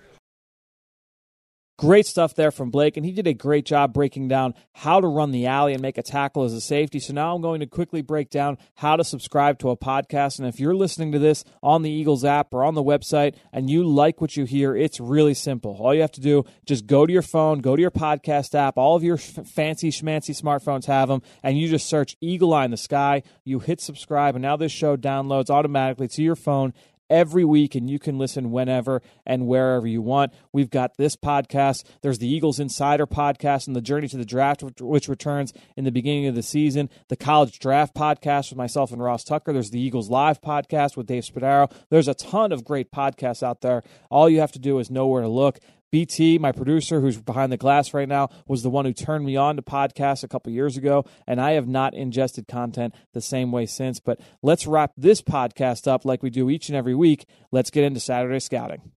Great 1.78 2.08
stuff 2.08 2.34
there 2.34 2.50
from 2.50 2.72
Blake, 2.72 2.98
and 2.98 3.06
he 3.06 3.12
did 3.12 3.28
a 3.28 3.36
great 3.36 3.63
job 3.63 3.94
breaking 3.94 4.28
down 4.28 4.56
how 4.74 5.00
to 5.00 5.06
run 5.06 5.30
the 5.30 5.46
alley 5.46 5.74
and 5.74 5.82
make 5.82 6.00
a 6.00 6.02
tackle 6.02 6.44
as 6.44 6.54
a 6.54 6.60
safety. 6.60 7.00
So 7.00 7.13
now 7.13 7.36
I'm 7.36 7.42
going 7.44 7.60
to 7.60 7.68
quickly 7.68 8.02
break 8.02 8.32
down 8.32 8.58
how 8.74 8.96
to 8.96 9.04
subscribe 9.04 9.60
to 9.60 9.70
a 9.70 9.78
podcast. 9.78 10.40
And 10.40 10.48
if 10.48 10.60
you're 10.60 10.74
listening 10.74 11.12
to 11.12 11.20
this 11.20 11.44
on 11.62 11.84
the 11.84 11.92
Eagles 11.92 12.26
app 12.26 12.52
or 12.52 12.63
on 12.63 12.74
the 12.74 12.82
website 12.82 13.36
and 13.54 13.70
you 13.70 13.84
like 13.84 14.20
what 14.22 14.36
you 14.36 14.46
hear, 14.46 14.76
it's 14.76 15.00
really 15.00 15.36
simple. 15.36 15.78
All 15.80 15.94
you 15.94 16.02
have 16.02 16.12
to 16.13 16.22
do, 16.22 16.46
just 16.66 16.88
go 16.88 17.06
to 17.06 17.13
your 17.13 17.22
phone, 17.22 17.60
go 17.60 17.76
to 17.76 17.82
your 17.82 17.92
podcast 17.92 18.56
app. 18.56 18.80
All 18.80 18.96
of 18.96 19.04
your 19.04 19.18
f- 19.18 19.46
fancy 19.48 19.92
schmancy 19.92 20.36
smartphones 20.36 20.86
have 20.86 21.10
them, 21.10 21.22
and 21.44 21.60
you 21.60 21.70
just 21.70 21.88
search 21.88 22.18
Eagle 22.20 22.56
Eye 22.56 22.66
in 22.66 22.72
the 22.72 22.78
Sky. 22.78 23.22
You 23.44 23.60
hit 23.60 23.82
subscribe, 23.82 24.34
and 24.36 24.42
now 24.42 24.58
this 24.58 24.72
show 24.72 24.98
downloads 24.98 25.52
automatically 25.52 26.08
to 26.08 26.24
your 26.24 26.36
phone 26.36 26.74
every 27.10 27.46
week, 27.46 27.76
and 27.76 27.89
you 27.89 28.00
can 28.00 28.17
listen 28.17 28.52
whenever 28.52 29.02
and 29.26 29.48
wherever 29.48 29.88
you 29.88 30.02
want. 30.02 30.34
We've 30.52 30.70
got 30.70 30.98
this 30.98 31.15
podcast. 31.15 31.84
There's 32.02 32.20
the 32.20 32.28
Eagles 32.28 32.60
Insider 32.60 33.08
podcast 33.08 33.67
and 33.67 33.76
the 33.76 33.82
Journey 33.82 34.08
to 34.10 34.17
the 34.17 34.26
Draft, 34.26 34.63
which 34.80 35.08
returns 35.08 35.54
in 35.76 35.84
the 35.84 35.91
beginning 35.91 36.28
of 36.28 36.36
the 36.36 36.43
season. 36.43 36.89
The 37.08 37.15
College 37.15 37.60
Draft 37.60 37.96
podcast 37.96 38.50
with 38.50 38.58
myself 38.58 38.91
and 38.91 39.02
Ross 39.02 39.24
Tucker. 39.24 39.54
There's 39.54 39.72
the 39.72 39.80
Eagles 39.80 40.10
Live 40.10 40.41
podcast 40.41 40.98
with 40.98 41.08
Dave 41.08 41.24
Spadaro. 41.24 41.72
There's 41.89 42.08
a 42.08 42.13
ton 42.13 42.52
of 42.52 42.63
great 42.63 42.91
podcasts 42.91 43.43
out 43.43 43.62
there. 43.62 43.84
All 44.10 44.30
you 44.30 44.39
have 44.39 44.52
to 44.54 44.60
do 44.60 44.80
is 44.80 44.89
know 44.89 45.08
where 45.08 45.22
to 45.22 45.28
look. 45.28 45.60
BT, 45.91 46.38
my 46.38 46.52
producer, 46.52 47.00
who's 47.00 47.17
behind 47.17 47.52
the 47.52 47.58
glass 47.58 47.93
right 47.93 48.08
now, 48.08 48.30
was 48.47 48.63
the 48.63 48.69
one 48.69 48.86
who 48.86 48.93
turned 48.93 49.26
me 49.26 49.36
on 49.36 49.56
to 49.56 49.62
podcasts 49.62 50.23
a 50.23 50.28
couple 50.28 50.52
years 50.52 50.78
ago, 50.78 51.06
and 51.26 51.39
I 51.39 51.52
have 51.52 51.67
not 51.67 51.93
ingested 51.93 52.47
content 52.47 52.93
the 53.13 53.21
same 53.21 53.52
way 53.52 53.65
since. 53.65 54.00
But 54.00 54.19
let's 54.41 54.67
wrap 54.67 54.91
this 54.97 55.21
podcast 55.21 55.88
up 55.88 56.04
like 56.06 56.21
we 56.21 56.30
do 56.30 56.50
each 56.50 56.69
and 56.69 56.76
every 56.76 56.95
week. 56.95 57.26
Let's 57.52 57.69
get 57.69 57.84
into 57.84 58.00
Saturday 58.00 58.39
scouting. 58.39 58.91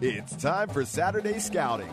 It's 0.00 0.36
time 0.36 0.68
for 0.68 0.84
Saturday 0.84 1.38
scouting. 1.38 1.90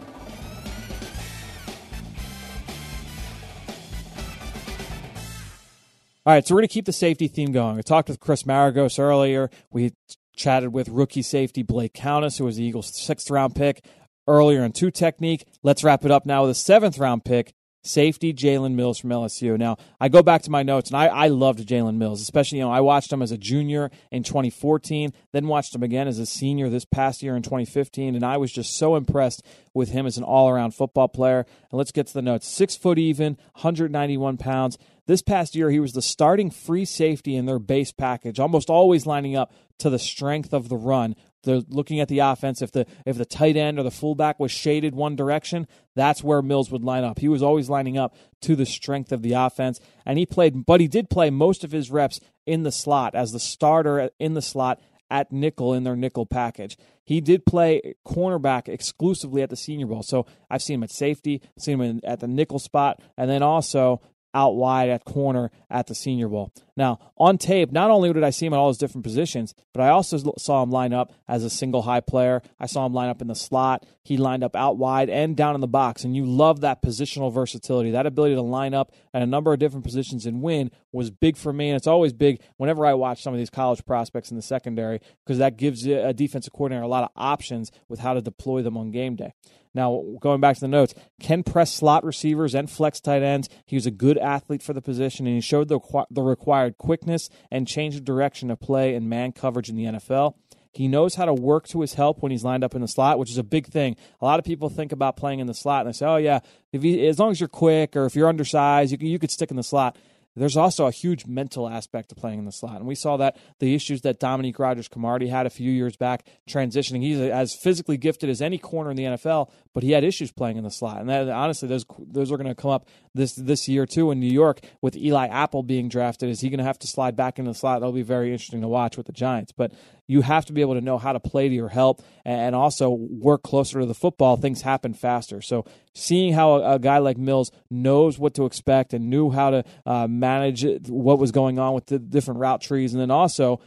All 6.25 6.33
right, 6.33 6.47
so 6.47 6.55
we're 6.55 6.61
going 6.61 6.69
to 6.69 6.73
keep 6.73 6.85
the 6.85 6.93
safety 6.93 7.27
theme 7.27 7.51
going. 7.51 7.77
I 7.77 7.81
talked 7.81 8.07
with 8.07 8.21
Chris 8.21 8.43
Maragos 8.43 8.97
earlier. 8.97 9.49
We 9.71 9.91
chatted 10.35 10.73
with 10.73 10.89
rookie 10.89 11.21
safety 11.21 11.63
Blake 11.63 11.93
Countess, 11.93 12.37
who 12.37 12.45
was 12.45 12.57
the 12.57 12.63
Eagles' 12.63 12.95
sixth 12.95 13.29
round 13.29 13.55
pick 13.55 13.83
earlier 14.27 14.63
in 14.63 14.71
two 14.71 14.91
technique. 14.91 15.45
Let's 15.63 15.83
wrap 15.83 16.05
it 16.05 16.11
up 16.11 16.25
now 16.25 16.41
with 16.41 16.51
a 16.51 16.55
seventh 16.55 16.97
round 16.97 17.25
pick, 17.25 17.53
safety 17.83 18.33
Jalen 18.33 18.75
Mills 18.75 18.97
from 18.97 19.09
LSU. 19.09 19.57
Now, 19.57 19.77
I 19.99 20.07
go 20.09 20.23
back 20.23 20.41
to 20.43 20.51
my 20.51 20.63
notes, 20.63 20.89
and 20.89 20.97
I, 20.97 21.07
I 21.07 21.27
loved 21.27 21.67
Jalen 21.67 21.97
Mills, 21.97 22.21
especially, 22.21 22.59
you 22.59 22.63
know, 22.63 22.71
I 22.71 22.79
watched 22.79 23.11
him 23.11 23.21
as 23.21 23.31
a 23.31 23.37
junior 23.37 23.91
in 24.11 24.23
2014, 24.23 25.13
then 25.33 25.47
watched 25.47 25.75
him 25.75 25.83
again 25.83 26.07
as 26.07 26.19
a 26.19 26.25
senior 26.25 26.69
this 26.69 26.85
past 26.85 27.21
year 27.21 27.35
in 27.35 27.43
2015, 27.43 28.15
and 28.15 28.25
I 28.25 28.37
was 28.37 28.51
just 28.51 28.77
so 28.77 28.95
impressed 28.95 29.43
with 29.73 29.89
him 29.89 30.05
as 30.05 30.17
an 30.17 30.23
all 30.23 30.49
around 30.49 30.73
football 30.73 31.09
player. 31.09 31.45
And 31.71 31.77
let's 31.77 31.91
get 31.91 32.07
to 32.07 32.13
the 32.13 32.21
notes. 32.21 32.47
Six 32.47 32.75
foot 32.75 32.97
even, 32.97 33.37
191 33.53 34.37
pounds. 34.37 34.77
This 35.05 35.21
past 35.21 35.55
year, 35.55 35.69
he 35.69 35.79
was 35.79 35.93
the 35.93 36.01
starting 36.01 36.49
free 36.49 36.85
safety 36.85 37.35
in 37.35 37.45
their 37.45 37.59
base 37.59 37.91
package, 37.91 38.39
almost 38.39 38.69
always 38.69 39.05
lining 39.05 39.35
up 39.35 39.53
to 39.79 39.89
the 39.89 39.99
strength 39.99 40.53
of 40.53 40.69
the 40.69 40.77
run. 40.77 41.15
They're 41.43 41.61
looking 41.67 41.99
at 41.99 42.07
the 42.07 42.19
offense. 42.19 42.61
If 42.61 42.71
the 42.71 42.85
if 43.05 43.17
the 43.17 43.25
tight 43.25 43.57
end 43.57 43.77
or 43.77 43.83
the 43.83 43.91
fullback 43.91 44.39
was 44.39 44.51
shaded 44.51 44.95
one 44.95 45.17
direction, 45.17 45.67
that's 45.93 46.23
where 46.23 46.41
Mills 46.41 46.71
would 46.71 46.85
line 46.85 47.03
up. 47.03 47.19
He 47.19 47.27
was 47.27 47.43
always 47.43 47.69
lining 47.69 47.97
up 47.97 48.15
to 48.41 48.55
the 48.55 48.65
strength 48.65 49.11
of 49.11 49.21
the 49.21 49.33
offense, 49.33 49.81
and 50.05 50.17
he 50.17 50.25
played. 50.25 50.65
But 50.65 50.79
he 50.79 50.87
did 50.87 51.09
play 51.09 51.29
most 51.29 51.65
of 51.65 51.71
his 51.71 51.91
reps 51.91 52.21
in 52.45 52.63
the 52.63 52.71
slot 52.71 53.13
as 53.13 53.33
the 53.33 53.41
starter 53.41 54.09
in 54.19 54.35
the 54.35 54.41
slot 54.41 54.79
at 55.11 55.31
nickel 55.31 55.73
in 55.73 55.83
their 55.83 55.97
nickel 55.97 56.25
package. 56.25 56.77
He 57.03 57.19
did 57.19 57.45
play 57.45 57.95
cornerback 58.07 58.69
exclusively 58.69 59.41
at 59.41 59.49
the 59.49 59.57
Senior 59.57 59.87
Bowl. 59.87 60.01
So 60.01 60.25
I've 60.49 60.63
seen 60.63 60.75
him 60.75 60.83
at 60.83 60.91
safety, 60.91 61.41
seen 61.59 61.81
him 61.81 61.99
at 62.05 62.21
the 62.21 62.27
nickel 62.27 62.57
spot, 62.57 63.01
and 63.17 63.29
then 63.29 63.43
also 63.43 64.01
out 64.33 64.55
wide 64.55 64.89
at 64.89 65.05
corner 65.05 65.51
at 65.69 65.87
the 65.87 65.95
Senior 65.95 66.27
Bowl. 66.27 66.51
Now, 66.75 66.99
on 67.17 67.37
tape, 67.37 67.71
not 67.71 67.91
only 67.91 68.11
did 68.11 68.23
I 68.23 68.31
see 68.31 68.47
him 68.47 68.53
at 68.53 68.57
all 68.57 68.69
his 68.69 68.79
different 68.79 69.03
positions, 69.03 69.53
but 69.73 69.81
I 69.81 69.89
also 69.89 70.33
saw 70.39 70.63
him 70.63 70.71
line 70.71 70.91
up 70.91 71.13
as 71.27 71.43
a 71.43 71.49
single 71.49 71.83
high 71.83 71.99
player. 71.99 72.41
I 72.59 72.65
saw 72.65 72.85
him 72.85 72.93
line 72.93 73.09
up 73.09 73.21
in 73.21 73.27
the 73.27 73.35
slot. 73.35 73.85
He 74.01 74.17
lined 74.17 74.43
up 74.43 74.55
out 74.55 74.77
wide 74.77 75.09
and 75.09 75.37
down 75.37 75.53
in 75.53 75.61
the 75.61 75.67
box. 75.67 76.03
And 76.03 76.15
you 76.15 76.25
love 76.25 76.61
that 76.61 76.81
positional 76.81 77.31
versatility. 77.31 77.91
That 77.91 78.07
ability 78.07 78.33
to 78.35 78.41
line 78.41 78.73
up 78.73 78.91
at 79.13 79.21
a 79.21 79.27
number 79.27 79.53
of 79.53 79.59
different 79.59 79.85
positions 79.85 80.25
and 80.25 80.41
win 80.41 80.71
was 80.91 81.11
big 81.11 81.37
for 81.37 81.53
me. 81.53 81.69
And 81.69 81.77
it's 81.77 81.87
always 81.87 82.11
big 82.11 82.41
whenever 82.57 82.85
I 82.85 82.95
watch 82.95 83.21
some 83.21 83.33
of 83.33 83.39
these 83.39 83.51
college 83.51 83.85
prospects 83.85 84.31
in 84.31 84.35
the 84.35 84.43
secondary 84.43 84.99
because 85.23 85.37
that 85.37 85.57
gives 85.57 85.85
a 85.85 86.13
defensive 86.13 86.53
coordinator 86.53 86.83
a 86.83 86.87
lot 86.87 87.03
of 87.03 87.09
options 87.15 87.71
with 87.87 87.99
how 87.99 88.15
to 88.15 88.21
deploy 88.21 88.63
them 88.63 88.77
on 88.77 88.89
game 88.89 89.15
day. 89.15 89.33
Now, 89.75 90.03
going 90.19 90.39
back 90.39 90.55
to 90.55 90.61
the 90.61 90.67
notes, 90.67 90.93
can 91.19 91.43
press 91.43 91.73
slot 91.73 92.03
receivers 92.03 92.53
and 92.53 92.69
flex 92.69 92.99
tight 92.99 93.23
ends. 93.23 93.49
He 93.65 93.75
was 93.75 93.87
a 93.87 93.91
good 93.91 94.17
athlete 94.19 94.61
for 94.61 94.73
the 94.73 94.81
position, 94.81 95.25
and 95.25 95.35
he 95.35 95.41
showed 95.41 95.67
the, 95.67 95.79
the 96.11 96.21
required 96.21 96.62
quickness 96.71 97.29
and 97.51 97.67
change 97.67 97.95
of 97.95 98.03
direction 98.03 98.49
of 98.51 98.59
play 98.59 98.95
and 98.95 99.09
man 99.09 99.31
coverage 99.31 99.69
in 99.69 99.75
the 99.75 99.85
NFL. 99.85 100.35
He 100.71 100.87
knows 100.87 101.15
how 101.15 101.25
to 101.25 101.33
work 101.33 101.67
to 101.67 101.81
his 101.81 101.93
help 101.93 102.23
when 102.23 102.31
he's 102.31 102.43
lined 102.43 102.63
up 102.63 102.73
in 102.73 102.81
the 102.81 102.87
slot, 102.87 103.19
which 103.19 103.29
is 103.29 103.37
a 103.37 103.43
big 103.43 103.67
thing. 103.67 103.95
A 104.21 104.25
lot 104.25 104.39
of 104.39 104.45
people 104.45 104.69
think 104.69 104.91
about 104.91 105.15
playing 105.15 105.39
in 105.39 105.45
the 105.45 105.53
slot 105.53 105.85
and 105.85 105.93
they 105.93 105.97
say, 105.97 106.05
"Oh 106.05 106.17
yeah, 106.17 106.39
he, 106.71 107.07
as 107.07 107.19
long 107.19 107.29
as 107.29 107.39
you're 107.39 107.47
quick 107.47 107.95
or 107.95 108.05
if 108.05 108.15
you're 108.15 108.27
undersized, 108.27 108.91
you, 108.91 108.97
you 109.07 109.19
could 109.19 109.29
stick 109.29 109.51
in 109.51 109.57
the 109.57 109.63
slot." 109.63 109.95
There's 110.35 110.57
also 110.57 110.87
a 110.87 110.91
huge 110.91 111.25
mental 111.27 111.69
aspect 111.69 112.09
to 112.09 112.15
playing 112.15 112.39
in 112.39 112.45
the 112.45 112.51
slot. 112.51 112.77
And 112.77 112.87
we 112.87 112.95
saw 112.95 113.17
that 113.17 113.37
the 113.59 113.75
issues 113.75 114.01
that 114.01 114.19
Dominique 114.19 114.57
Rodgers 114.57 114.87
Cromartie 114.87 115.27
had 115.27 115.45
a 115.45 115.49
few 115.49 115.71
years 115.71 115.95
back 115.95 116.25
transitioning. 116.49 117.03
He's 117.03 117.19
as 117.19 117.55
physically 117.61 117.97
gifted 117.97 118.29
as 118.29 118.41
any 118.41 118.57
corner 118.57 118.89
in 118.89 118.97
the 118.97 119.03
NFL, 119.03 119.51
but 119.73 119.83
he 119.83 119.91
had 119.91 120.03
issues 120.03 120.31
playing 120.31 120.57
in 120.57 120.63
the 120.63 120.71
slot. 120.71 121.01
And 121.01 121.09
that, 121.09 121.29
honestly, 121.29 121.67
those 121.67 121.85
those 121.99 122.31
are 122.31 122.37
going 122.37 122.47
to 122.47 122.55
come 122.55 122.71
up 122.71 122.87
this 123.13 123.35
this 123.35 123.67
year 123.67 123.85
too 123.85 124.11
in 124.11 124.19
New 124.19 124.31
York 124.31 124.61
with 124.81 124.95
Eli 124.95 125.27
Apple 125.27 125.61
being 125.61 125.87
drafted. 125.87 126.29
Is 126.29 126.41
he 126.41 126.49
going 126.49 126.59
to 126.59 126.63
have 126.63 126.79
to 126.79 126.87
slide 126.87 127.15
back 127.15 127.37
into 127.37 127.51
the 127.51 127.55
slot? 127.55 127.81
That'll 127.81 127.93
be 127.93 128.01
very 128.01 128.31
interesting 128.31 128.61
to 128.61 128.67
watch 128.67 128.97
with 128.97 129.05
the 129.05 129.13
Giants. 129.13 129.51
But 129.51 129.71
you 130.07 130.21
have 130.21 130.45
to 130.45 130.53
be 130.53 130.61
able 130.61 130.73
to 130.73 130.81
know 130.81 130.97
how 130.97 131.13
to 131.13 131.19
play 131.19 131.47
to 131.47 131.55
your 131.55 131.69
help 131.69 132.01
and 132.25 132.55
also 132.55 132.89
work 132.89 133.43
closer 133.43 133.79
to 133.79 133.85
the 133.85 133.93
football. 133.93 134.35
Things 134.35 134.61
happen 134.61 134.93
faster. 134.93 135.41
So 135.41 135.65
seeing 135.93 136.33
how 136.33 136.55
a, 136.55 136.79
guy 136.79 136.97
like 136.97 137.17
Mills 137.17 137.51
knows 137.69 138.19
what 138.19 138.33
to 138.35 138.45
expect 138.45 138.93
and 138.93 139.09
knew 139.09 139.29
how 139.29 139.49
to 139.51 139.63
uh, 139.85 140.07
manage 140.07 140.65
what 140.89 141.19
was 141.19 141.31
going 141.31 141.59
on 141.59 141.73
with 141.73 141.85
the 141.85 141.99
different 141.99 142.41
route 142.41 142.61
trees, 142.61 142.93
and 142.93 143.01
then 143.01 143.11
also 143.11 143.61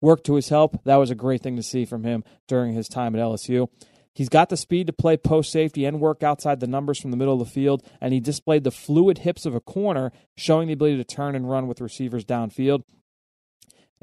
work 0.00 0.24
to 0.24 0.34
his 0.34 0.48
help, 0.48 0.82
that 0.84 0.96
was 0.96 1.10
a 1.10 1.14
great 1.14 1.42
thing 1.42 1.56
to 1.56 1.62
see 1.62 1.84
from 1.84 2.04
him 2.04 2.24
during 2.48 2.72
his 2.72 2.88
time 2.88 3.14
at 3.14 3.20
LSU. 3.20 3.68
He's 4.14 4.28
got 4.30 4.48
the 4.48 4.56
speed 4.56 4.86
to 4.86 4.94
play 4.94 5.18
post 5.18 5.52
safety 5.52 5.84
and 5.84 6.00
work 6.00 6.22
outside 6.22 6.60
the 6.60 6.66
numbers 6.66 6.98
from 6.98 7.10
the 7.10 7.18
middle 7.18 7.34
of 7.34 7.46
the 7.46 7.52
field, 7.52 7.82
and 8.00 8.14
he 8.14 8.20
displayed 8.20 8.64
the 8.64 8.70
fluid 8.70 9.18
hips 9.18 9.44
of 9.44 9.54
a 9.54 9.60
corner, 9.60 10.10
showing 10.38 10.68
the 10.68 10.72
ability 10.72 10.96
to 10.96 11.04
turn 11.04 11.34
and 11.34 11.50
run 11.50 11.66
with 11.66 11.82
receivers 11.82 12.24
downfield. 12.24 12.82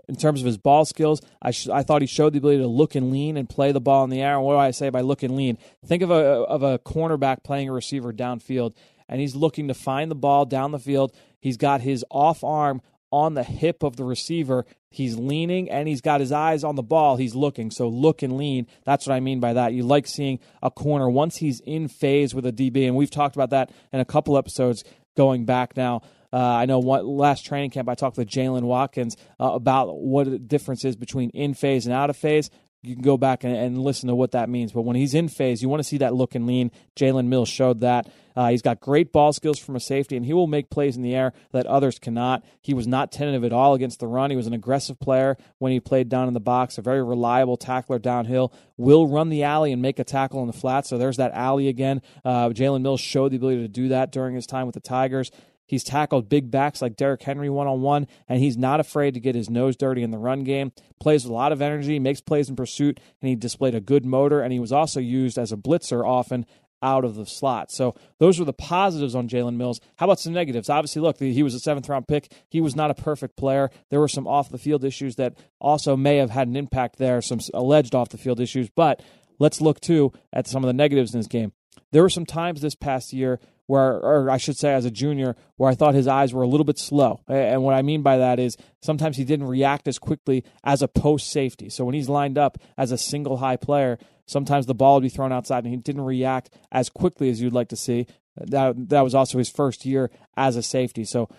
In 0.10 0.16
terms 0.16 0.42
of 0.42 0.46
his 0.46 0.58
ball 0.58 0.86
skills, 0.86 1.22
I, 1.42 1.52
sh- 1.52 1.70
I 1.70 1.84
thought 1.84 2.02
he 2.02 2.08
showed 2.08 2.34
the 2.34 2.40
ability 2.40 2.60
to 2.60 2.68
look 2.68 2.96
and 2.96 3.12
lean 3.12 3.38
and 3.38 3.48
play 3.48 3.72
the 3.72 3.80
ball 3.80 4.04
in 4.04 4.10
the 4.10 4.22
air. 4.22 4.36
And 4.36 4.44
what 4.44 4.54
do 4.54 4.60
I 4.60 4.72
say 4.72 4.90
by 4.90 5.02
look 5.02 5.24
and 5.24 5.36
lean? 5.36 5.58
Think 5.86 6.04
of 6.04 6.12
a 6.12 6.16
of 6.16 6.64
a 6.64 6.80
cornerback 6.80 7.44
playing 7.44 7.70
a 7.70 7.74
receiver 7.74 8.12
downfield, 8.12 8.74
and 9.08 9.22
he's 9.22 9.36
looking 9.36 9.68
to 9.68 9.74
find 9.74 10.10
the 10.12 10.16
ball 10.16 10.46
down 10.46 10.72
the 10.72 10.80
field. 10.80 11.16
He's 11.40 11.58
got 11.58 11.82
his 11.82 12.04
off 12.10 12.44
arm 12.44 12.82
on 13.14 13.36
the 13.36 13.44
hip 13.44 13.84
of 13.84 13.96
the 13.96 14.04
receiver. 14.04 14.66
He's 14.90 15.18
leaning 15.18 15.70
and 15.70 15.88
he's 15.88 16.02
got 16.02 16.20
his 16.20 16.32
eyes 16.32 16.64
on 16.64 16.76
the 16.76 16.82
ball. 16.82 17.18
He's 17.18 17.36
looking. 17.36 17.70
So 17.70 17.88
look 17.88 18.24
and 18.24 18.38
lean. 18.38 18.66
That's 18.86 19.06
what 19.06 19.14
I 19.14 19.20
mean 19.20 19.40
by 19.40 19.54
that. 19.54 19.74
You 19.74 19.84
like 19.84 20.08
seeing 20.08 20.40
a 20.64 20.72
corner 20.72 21.08
once 21.08 21.38
he's 21.38 21.60
in 21.60 21.88
phase 21.88 22.34
with 22.34 22.46
a 22.48 22.52
DB. 22.52 22.88
And 22.88 22.96
we've 22.96 23.12
talked 23.12 23.36
about 23.36 23.52
that 23.52 23.72
in 23.92 24.00
a 24.00 24.06
couple 24.06 24.36
episodes 24.36 24.84
going 25.16 25.46
back 25.46 25.78
now. 25.78 26.02
Uh, 26.34 26.38
I 26.38 26.66
know 26.66 26.80
last 26.80 27.46
training 27.46 27.70
camp 27.70 27.88
I 27.88 27.94
talked 27.94 28.18
with 28.18 28.28
Jaylen 28.28 28.64
Watkins 28.64 29.16
uh, 29.40 29.52
about 29.52 29.96
what 29.96 30.30
the 30.30 30.40
difference 30.40 30.84
is 30.84 30.96
between 30.96 31.30
in 31.30 31.54
phase 31.54 31.86
and 31.86 31.94
out 31.94 32.10
of 32.10 32.18
phase. 32.18 32.50
You 32.82 32.96
can 32.96 33.04
go 33.04 33.18
back 33.18 33.46
and, 33.46 33.56
and, 33.56 33.78
listen 33.78 34.10
to 34.10 34.16
what 34.16 34.32
that 34.32 34.50
means. 34.50 34.74
But 34.74 34.82
when 34.82 34.98
he's 34.98 35.14
in 35.14 35.30
phase, 35.30 35.62
you 35.62 35.70
want 35.70 35.80
to 35.80 35.88
see 35.88 36.00
that 36.00 36.14
look 36.14 36.36
and 36.36 36.46
lean. 36.46 36.70
Jalen 36.98 37.28
Mills 37.28 37.48
showed 37.48 37.80
that. 37.80 38.10
Uh, 38.36 38.50
he's 38.50 38.62
got 38.62 38.82
great 38.82 39.14
ball 39.14 39.32
skills 39.32 39.58
from 39.58 39.78
a 39.78 39.80
safety, 39.80 40.18
and 40.18 40.26
he 40.26 40.34
will 40.34 40.48
make 40.48 40.70
plays 40.70 40.98
in 40.98 41.02
the 41.02 41.16
air 41.16 41.32
that 41.54 41.66
others 41.66 41.98
cannot. 41.98 42.44
He 42.62 42.74
was 42.74 42.86
not 42.86 43.10
tentative 43.10 43.46
at 43.46 43.54
all 43.54 43.74
against 43.74 44.02
the 44.02 44.08
run. 44.08 44.32
He 44.32 44.36
was 44.36 44.48
an 44.48 44.54
aggressive 44.54 45.00
player 45.00 45.38
when 45.60 45.72
he 45.72 45.80
played 45.80 46.10
down 46.10 46.28
in 46.28 46.34
the 46.34 46.42
box, 46.42 46.78
a 46.78 46.82
very 46.82 47.02
reliable 47.02 47.56
tackler 47.56 48.00
downhill. 48.00 48.52
Will 48.76 49.08
run 49.08 49.30
the 49.30 49.44
alley 49.44 49.72
and 49.72 49.82
make 49.82 50.00
a 50.00 50.04
tackle 50.04 50.42
in 50.42 50.48
the 50.48 50.54
flat. 50.54 50.86
So 50.86 50.98
there's 50.98 51.18
that 51.18 51.32
alley 51.32 51.70
again. 51.70 52.02
Uh, 52.26 52.50
Jalen 52.50 52.82
Mills 52.82 53.00
showed 53.00 53.32
the 53.32 53.38
ability 53.38 53.62
to 53.62 53.70
do 53.70 53.90
that 53.90 54.12
during 54.12 54.36
his 54.36 54.46
time 54.46 54.66
with 54.66 54.74
the 54.74 54.82
Tigers. 54.82 55.32
He's 55.66 55.84
tackled 55.84 56.30
big 56.30 56.52
backs 56.52 56.82
like 56.82 56.96
Derrick 56.96 57.24
Henry 57.24 57.50
one 57.50 57.68
on 57.68 57.82
one, 57.82 58.08
and 58.28 58.40
he's 58.40 58.58
not 58.58 58.80
afraid 58.80 59.14
to 59.14 59.20
get 59.20 59.36
his 59.36 59.50
nose 59.50 59.76
dirty 59.76 60.04
in 60.04 60.12
the 60.12 60.18
run 60.18 60.44
game. 60.44 60.72
Plays 61.00 61.24
with 61.24 61.32
a 61.32 61.34
lot 61.34 61.52
of 61.52 61.62
energy, 61.62 62.00
makes 62.00 62.22
plays 62.22 62.50
in 62.50 62.56
pursuit, 62.56 63.00
and 63.22 63.30
he 63.30 63.36
displayed 63.36 63.76
a 63.76 63.82
good 63.82 64.06
motor. 64.06 64.42
And 64.42 64.52
he 64.52 64.60
was 64.60 64.72
also 64.72 65.00
used 65.00 65.38
as 65.38 65.52
a 65.52 65.58
blitzer 65.58 66.06
often 66.06 66.46
out 66.84 67.06
of 67.06 67.16
the 67.16 67.26
slot. 67.26 67.72
So 67.72 67.96
those 68.20 68.38
were 68.38 68.46
the 68.46 68.54
positives 68.54 69.16
on 69.16 69.30
Jalen 69.30 69.56
Mills. 69.56 69.80
How 69.96 70.06
about 70.06 70.20
some 70.20 70.34
negatives? 70.34 70.70
Obviously, 70.70 71.02
look, 71.02 71.18
he 71.18 71.42
was 71.42 71.56
a 71.56 71.60
seventh 71.60 71.88
round 71.88 72.08
pick. 72.08 72.32
He 72.50 72.60
was 72.60 72.76
not 72.76 72.92
a 72.92 72.94
perfect 72.94 73.38
player. 73.38 73.72
There 73.90 74.02
were 74.02 74.10
some 74.10 74.28
off 74.28 74.50
the 74.50 74.58
field 74.58 74.84
issues 74.84 75.16
that 75.16 75.38
also 75.60 75.96
may 75.96 76.18
have 76.18 76.30
had 76.30 76.50
an 76.50 76.58
impact 76.58 76.98
there, 76.98 77.22
some 77.22 77.40
alleged 77.54 77.96
off 77.96 78.10
the 78.10 78.18
field 78.18 78.42
issues. 78.42 78.70
But 78.70 79.02
let's 79.40 79.62
look 79.62 79.80
too 79.80 80.12
at 80.34 80.46
some 80.46 80.62
of 80.64 80.68
the 80.68 80.74
negatives 80.74 81.14
in 81.14 81.20
his 81.20 81.28
game. 81.28 81.54
There 81.92 82.02
were 82.02 82.10
some 82.10 82.26
times 82.26 82.62
this 82.62 82.76
past 82.76 83.14
year 83.14 83.40
where, 83.68 83.94
or 83.94 84.30
I 84.30 84.38
should 84.38 84.58
say, 84.58 84.74
as 84.74 84.86
a 84.86 84.92
junior, 84.92 85.36
where 85.56 85.70
I 85.70 85.76
thought 85.76 85.94
his 85.94 86.08
eyes 86.08 86.34
were 86.34 86.44
a 86.44 86.48
little 86.48 86.66
bit 86.66 86.78
slow. 86.78 87.22
And 87.28 87.64
what 87.64 87.76
I 87.76 87.82
mean 87.82 88.02
by 88.02 88.18
that 88.18 88.40
is 88.40 88.58
sometimes 88.82 89.18
he 89.18 89.24
didn't 89.24 89.48
react 89.48 89.88
as 89.88 90.00
quickly 90.00 90.44
as 90.64 90.82
a 90.82 90.88
post 90.88 91.32
safety. 91.32 91.70
So 91.70 91.86
when 91.86 91.96
he's 91.96 92.10
lined 92.10 92.38
up 92.38 92.58
as 92.78 92.92
a 92.92 92.98
single 92.98 93.38
high 93.38 93.58
player, 93.58 93.98
sometimes 94.26 94.66
the 94.66 94.76
ball 94.76 94.96
would 94.96 95.04
be 95.04 95.10
thrown 95.10 95.32
outside 95.32 95.64
and 95.64 95.74
he 95.74 95.80
didn't 95.80 96.04
react 96.04 96.50
as 96.72 96.90
quickly 96.90 97.30
as 97.30 97.42
you'd 97.42 97.54
like 97.54 97.70
to 97.70 97.76
see. 97.76 98.08
That 98.36 98.90
that 98.90 99.02
was 99.02 99.14
also 99.14 99.38
his 99.38 99.50
first 99.50 99.86
year 99.86 100.10
as 100.36 100.56
a 100.56 100.64
safety. 100.64 101.06
So 101.06 101.30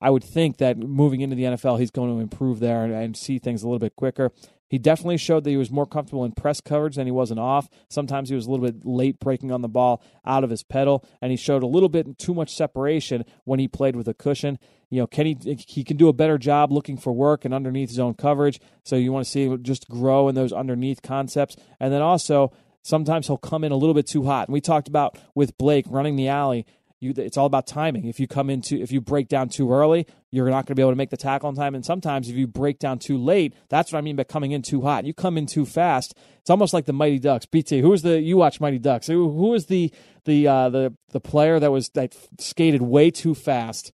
I 0.00 0.10
would 0.10 0.24
think 0.24 0.58
that 0.58 0.78
moving 0.78 1.20
into 1.20 1.36
the 1.36 1.44
NFL, 1.44 1.78
he's 1.78 1.90
going 1.90 2.14
to 2.14 2.20
improve 2.20 2.60
there 2.60 2.84
and, 2.84 2.94
and 2.94 3.16
see 3.16 3.38
things 3.38 3.62
a 3.62 3.66
little 3.66 3.78
bit 3.78 3.96
quicker. 3.96 4.32
He 4.68 4.78
definitely 4.78 5.16
showed 5.16 5.44
that 5.44 5.50
he 5.50 5.56
was 5.56 5.70
more 5.70 5.86
comfortable 5.86 6.24
in 6.24 6.32
press 6.32 6.60
coverage 6.60 6.96
than 6.96 7.06
he 7.06 7.10
was 7.10 7.30
in 7.30 7.38
off. 7.38 7.68
Sometimes 7.88 8.28
he 8.28 8.34
was 8.34 8.46
a 8.46 8.50
little 8.50 8.66
bit 8.66 8.84
late 8.84 9.18
breaking 9.18 9.50
on 9.50 9.62
the 9.62 9.68
ball 9.68 10.02
out 10.24 10.44
of 10.44 10.50
his 10.50 10.62
pedal, 10.62 11.04
and 11.20 11.30
he 11.30 11.36
showed 11.36 11.62
a 11.62 11.66
little 11.66 11.88
bit 11.88 12.18
too 12.18 12.34
much 12.34 12.54
separation 12.54 13.24
when 13.44 13.58
he 13.58 13.66
played 13.66 13.96
with 13.96 14.08
a 14.08 14.14
cushion. 14.14 14.58
You 14.90 15.00
know, 15.00 15.06
can 15.06 15.26
he 15.26 15.36
he 15.66 15.84
can 15.84 15.96
do 15.96 16.08
a 16.08 16.12
better 16.12 16.38
job 16.38 16.70
looking 16.70 16.96
for 16.96 17.12
work 17.12 17.44
and 17.44 17.54
underneath 17.54 17.90
zone 17.90 18.14
coverage. 18.14 18.60
So 18.84 18.96
you 18.96 19.12
want 19.12 19.24
to 19.24 19.30
see 19.30 19.44
him 19.44 19.62
just 19.62 19.88
grow 19.88 20.28
in 20.28 20.34
those 20.34 20.52
underneath 20.52 21.02
concepts, 21.02 21.56
and 21.80 21.92
then 21.92 22.02
also 22.02 22.52
sometimes 22.82 23.26
he'll 23.26 23.36
come 23.38 23.64
in 23.64 23.72
a 23.72 23.76
little 23.76 23.94
bit 23.94 24.06
too 24.06 24.24
hot. 24.24 24.48
And 24.48 24.52
we 24.52 24.60
talked 24.60 24.88
about 24.88 25.18
with 25.34 25.58
Blake 25.58 25.86
running 25.88 26.16
the 26.16 26.28
alley 26.28 26.66
you, 27.00 27.14
it's 27.16 27.36
all 27.36 27.46
about 27.46 27.66
timing. 27.66 28.06
If 28.06 28.18
you 28.18 28.26
come 28.26 28.50
into, 28.50 28.76
if 28.76 28.90
you 28.90 29.00
break 29.00 29.28
down 29.28 29.48
too 29.48 29.72
early, 29.72 30.06
you're 30.30 30.48
not 30.48 30.66
going 30.66 30.66
to 30.66 30.74
be 30.74 30.82
able 30.82 30.92
to 30.92 30.96
make 30.96 31.10
the 31.10 31.16
tackle 31.16 31.48
on 31.48 31.54
time. 31.54 31.74
And 31.74 31.84
sometimes 31.84 32.28
if 32.28 32.36
you 32.36 32.46
break 32.46 32.78
down 32.78 32.98
too 32.98 33.16
late, 33.16 33.54
that's 33.68 33.92
what 33.92 33.98
I 33.98 34.02
mean 34.02 34.16
by 34.16 34.24
coming 34.24 34.52
in 34.52 34.62
too 34.62 34.82
hot. 34.82 35.04
You 35.04 35.14
come 35.14 35.38
in 35.38 35.46
too 35.46 35.64
fast. 35.64 36.14
It's 36.40 36.50
almost 36.50 36.74
like 36.74 36.86
the 36.86 36.92
Mighty 36.92 37.18
Ducks. 37.18 37.46
BT, 37.46 37.80
who 37.80 37.92
is 37.92 38.02
the? 38.02 38.20
You 38.20 38.36
watch 38.36 38.60
Mighty 38.60 38.78
Ducks. 38.78 39.06
Who, 39.06 39.30
who 39.30 39.54
is 39.54 39.66
the 39.66 39.92
the 40.24 40.48
uh, 40.48 40.68
the 40.70 40.94
the 41.10 41.20
player 41.20 41.60
that 41.60 41.70
was 41.70 41.90
that 41.90 42.16
skated 42.38 42.82
way 42.82 43.10
too 43.10 43.34
fast? 43.34 43.92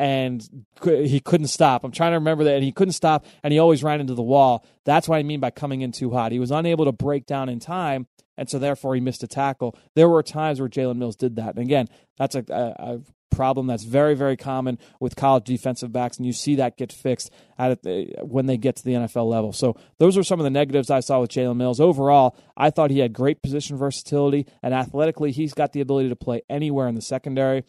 And 0.00 0.64
he 0.82 1.20
couldn't 1.20 1.48
stop. 1.48 1.84
I'm 1.84 1.92
trying 1.92 2.12
to 2.12 2.16
remember 2.16 2.44
that, 2.44 2.54
and 2.54 2.64
he 2.64 2.72
couldn't 2.72 2.94
stop, 2.94 3.26
and 3.42 3.52
he 3.52 3.58
always 3.58 3.84
ran 3.84 4.00
into 4.00 4.14
the 4.14 4.22
wall. 4.22 4.64
That's 4.86 5.06
what 5.06 5.18
I 5.18 5.22
mean 5.22 5.40
by 5.40 5.50
coming 5.50 5.82
in 5.82 5.92
too 5.92 6.10
hot. 6.10 6.32
He 6.32 6.38
was 6.38 6.50
unable 6.50 6.86
to 6.86 6.92
break 6.92 7.26
down 7.26 7.50
in 7.50 7.60
time, 7.60 8.06
and 8.38 8.48
so 8.48 8.58
therefore 8.58 8.94
he 8.94 9.02
missed 9.02 9.22
a 9.22 9.26
tackle. 9.26 9.76
There 9.94 10.08
were 10.08 10.22
times 10.22 10.58
where 10.58 10.70
Jalen 10.70 10.96
Mills 10.96 11.16
did 11.16 11.36
that, 11.36 11.56
and 11.56 11.58
again, 11.58 11.86
that's 12.16 12.34
a, 12.34 12.44
a, 12.48 12.94
a, 12.94 13.00
problem 13.30 13.68
that's 13.68 13.84
very, 13.84 14.14
very 14.14 14.36
common 14.36 14.76
with 14.98 15.16
college 15.16 15.44
defensive 15.44 15.92
backs, 15.92 16.16
and 16.16 16.26
you 16.26 16.32
see 16.32 16.56
that 16.56 16.76
get 16.76 16.92
fixed 16.92 17.30
at 17.58 17.82
the, 17.82 18.12
when 18.22 18.46
they 18.46 18.56
get 18.56 18.76
to 18.76 18.84
the 18.84 18.92
NFL 18.92 19.30
level. 19.30 19.52
So 19.52 19.76
those 19.98 20.18
are 20.18 20.24
some 20.24 20.40
of 20.40 20.44
the 20.44 20.50
negatives 20.50 20.90
I 20.90 21.00
saw 21.00 21.20
with 21.20 21.30
Jalen 21.30 21.56
Mills. 21.56 21.78
Overall, 21.78 22.36
I 22.56 22.70
thought 22.70 22.90
he 22.90 22.98
had 22.98 23.12
great 23.12 23.40
position 23.40 23.76
versatility, 23.76 24.46
and 24.62 24.74
athletically, 24.74 25.30
he's 25.30 25.54
got 25.54 25.72
the 25.72 25.80
ability 25.80 26.08
to 26.08 26.16
play 26.16 26.42
anywhere 26.50 26.88
in 26.88 26.96
the 26.96 27.02
secondary. 27.02 27.64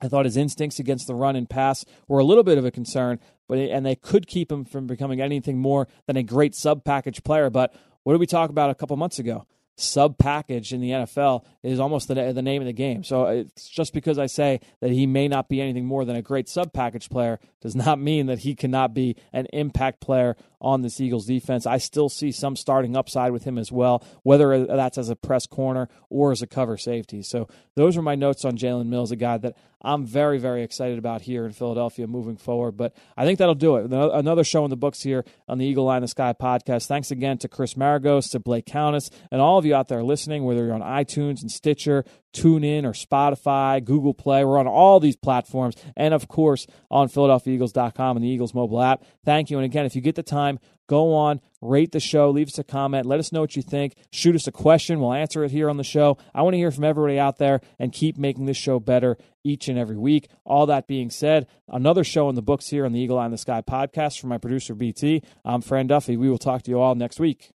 I 0.00 0.08
thought 0.08 0.24
his 0.24 0.36
instincts 0.36 0.78
against 0.78 1.06
the 1.06 1.14
run 1.14 1.36
and 1.36 1.48
pass 1.48 1.84
were 2.08 2.18
a 2.18 2.24
little 2.24 2.44
bit 2.44 2.58
of 2.58 2.64
a 2.64 2.70
concern, 2.70 3.18
but 3.48 3.58
and 3.58 3.84
they 3.84 3.96
could 3.96 4.26
keep 4.26 4.50
him 4.50 4.64
from 4.64 4.86
becoming 4.86 5.20
anything 5.20 5.58
more 5.58 5.88
than 6.06 6.16
a 6.16 6.22
great 6.22 6.54
sub 6.54 6.84
package 6.84 7.22
player. 7.22 7.50
But 7.50 7.74
what 8.02 8.12
did 8.12 8.20
we 8.20 8.26
talk 8.26 8.50
about 8.50 8.70
a 8.70 8.74
couple 8.74 8.96
months 8.96 9.18
ago? 9.18 9.46
sub 9.76 10.18
package 10.18 10.72
in 10.72 10.80
the 10.80 10.90
NFL 10.90 11.44
is 11.62 11.80
almost 11.80 12.08
the, 12.08 12.14
the 12.14 12.42
name 12.42 12.62
of 12.62 12.66
the 12.66 12.72
game. 12.72 13.02
So 13.02 13.26
it's 13.26 13.68
just 13.68 13.92
because 13.92 14.18
I 14.18 14.26
say 14.26 14.60
that 14.80 14.90
he 14.90 15.06
may 15.06 15.26
not 15.26 15.48
be 15.48 15.60
anything 15.60 15.84
more 15.84 16.04
than 16.04 16.16
a 16.16 16.22
great 16.22 16.48
sub 16.48 16.72
package 16.72 17.10
player 17.10 17.40
does 17.60 17.74
not 17.74 17.98
mean 17.98 18.26
that 18.26 18.40
he 18.40 18.54
cannot 18.54 18.94
be 18.94 19.16
an 19.32 19.46
impact 19.52 20.00
player 20.00 20.36
on 20.60 20.82
this 20.82 21.00
Eagles 21.00 21.26
defense. 21.26 21.66
I 21.66 21.78
still 21.78 22.08
see 22.08 22.30
some 22.30 22.56
starting 22.56 22.96
upside 22.96 23.32
with 23.32 23.44
him 23.44 23.58
as 23.58 23.72
well, 23.72 24.04
whether 24.22 24.64
that's 24.64 24.98
as 24.98 25.10
a 25.10 25.16
press 25.16 25.46
corner 25.46 25.88
or 26.08 26.30
as 26.30 26.42
a 26.42 26.46
cover 26.46 26.76
safety. 26.76 27.22
So 27.22 27.48
those 27.74 27.96
are 27.96 28.02
my 28.02 28.14
notes 28.14 28.44
on 28.44 28.56
Jalen 28.56 28.86
Mills, 28.86 29.10
a 29.10 29.16
guy 29.16 29.38
that 29.38 29.56
I'm 29.84 30.06
very, 30.06 30.38
very 30.38 30.62
excited 30.62 30.98
about 30.98 31.22
here 31.22 31.44
in 31.44 31.52
Philadelphia 31.52 32.06
moving 32.06 32.36
forward. 32.36 32.72
But 32.72 32.94
I 33.16 33.24
think 33.24 33.38
that'll 33.38 33.54
do 33.54 33.76
it. 33.76 33.92
Another 33.92 34.44
show 34.44 34.64
in 34.64 34.70
the 34.70 34.76
books 34.76 35.02
here 35.02 35.24
on 35.48 35.58
the 35.58 35.66
Eagle 35.66 35.88
Eye 35.88 35.96
in 35.96 36.02
the 36.02 36.08
Sky 36.08 36.32
podcast. 36.32 36.86
Thanks 36.86 37.10
again 37.10 37.38
to 37.38 37.48
Chris 37.48 37.74
Maragos, 37.74 38.30
to 38.32 38.40
Blake 38.40 38.66
Countess, 38.66 39.10
and 39.30 39.40
all 39.40 39.58
of 39.58 39.64
you 39.64 39.74
out 39.74 39.88
there 39.88 40.02
listening, 40.02 40.44
whether 40.44 40.64
you're 40.64 40.74
on 40.74 40.80
iTunes 40.80 41.42
and 41.42 41.50
Stitcher, 41.50 42.04
TuneIn, 42.34 42.84
or 42.84 42.92
Spotify, 42.92 43.82
Google 43.82 44.12
Play. 44.12 44.44
We're 44.44 44.58
on 44.58 44.66
all 44.66 45.00
these 45.00 45.16
platforms. 45.16 45.76
And 45.96 46.12
of 46.12 46.28
course, 46.28 46.66
on 46.90 47.08
PhiladelphiaEagles.com 47.08 48.16
and 48.16 48.24
the 48.24 48.28
Eagles 48.28 48.54
mobile 48.54 48.82
app. 48.82 49.04
Thank 49.24 49.50
you. 49.50 49.56
And 49.56 49.64
again, 49.64 49.86
if 49.86 49.94
you 49.96 50.02
get 50.02 50.16
the 50.16 50.22
time, 50.22 50.58
go 50.86 51.14
on, 51.14 51.40
rate 51.60 51.92
the 51.92 52.00
show, 52.00 52.30
leave 52.30 52.48
us 52.48 52.58
a 52.58 52.64
comment, 52.64 53.06
let 53.06 53.18
us 53.18 53.32
know 53.32 53.40
what 53.40 53.56
you 53.56 53.62
think, 53.62 53.94
shoot 54.10 54.34
us 54.34 54.46
a 54.46 54.52
question. 54.52 55.00
We'll 55.00 55.14
answer 55.14 55.44
it 55.44 55.50
here 55.50 55.70
on 55.70 55.76
the 55.76 55.84
show. 55.84 56.18
I 56.34 56.42
want 56.42 56.54
to 56.54 56.58
hear 56.58 56.70
from 56.70 56.84
everybody 56.84 57.18
out 57.18 57.38
there 57.38 57.60
and 57.78 57.92
keep 57.92 58.18
making 58.18 58.46
this 58.46 58.56
show 58.56 58.78
better 58.80 59.16
each 59.42 59.68
and 59.68 59.78
every 59.78 59.96
week. 59.96 60.28
All 60.44 60.66
that 60.66 60.86
being 60.86 61.10
said, 61.10 61.46
another 61.68 62.04
show 62.04 62.28
in 62.28 62.34
the 62.34 62.42
books 62.42 62.68
here 62.68 62.84
on 62.84 62.92
the 62.92 63.00
Eagle 63.00 63.18
Eye 63.18 63.26
in 63.26 63.32
the 63.32 63.38
Sky 63.38 63.62
podcast 63.62 64.20
from 64.20 64.30
my 64.30 64.38
producer, 64.38 64.74
BT. 64.74 65.22
I'm 65.44 65.62
Fran 65.62 65.86
Duffy. 65.86 66.16
We 66.16 66.28
will 66.28 66.38
talk 66.38 66.62
to 66.62 66.70
you 66.70 66.80
all 66.80 66.94
next 66.94 67.20
week. 67.20 67.52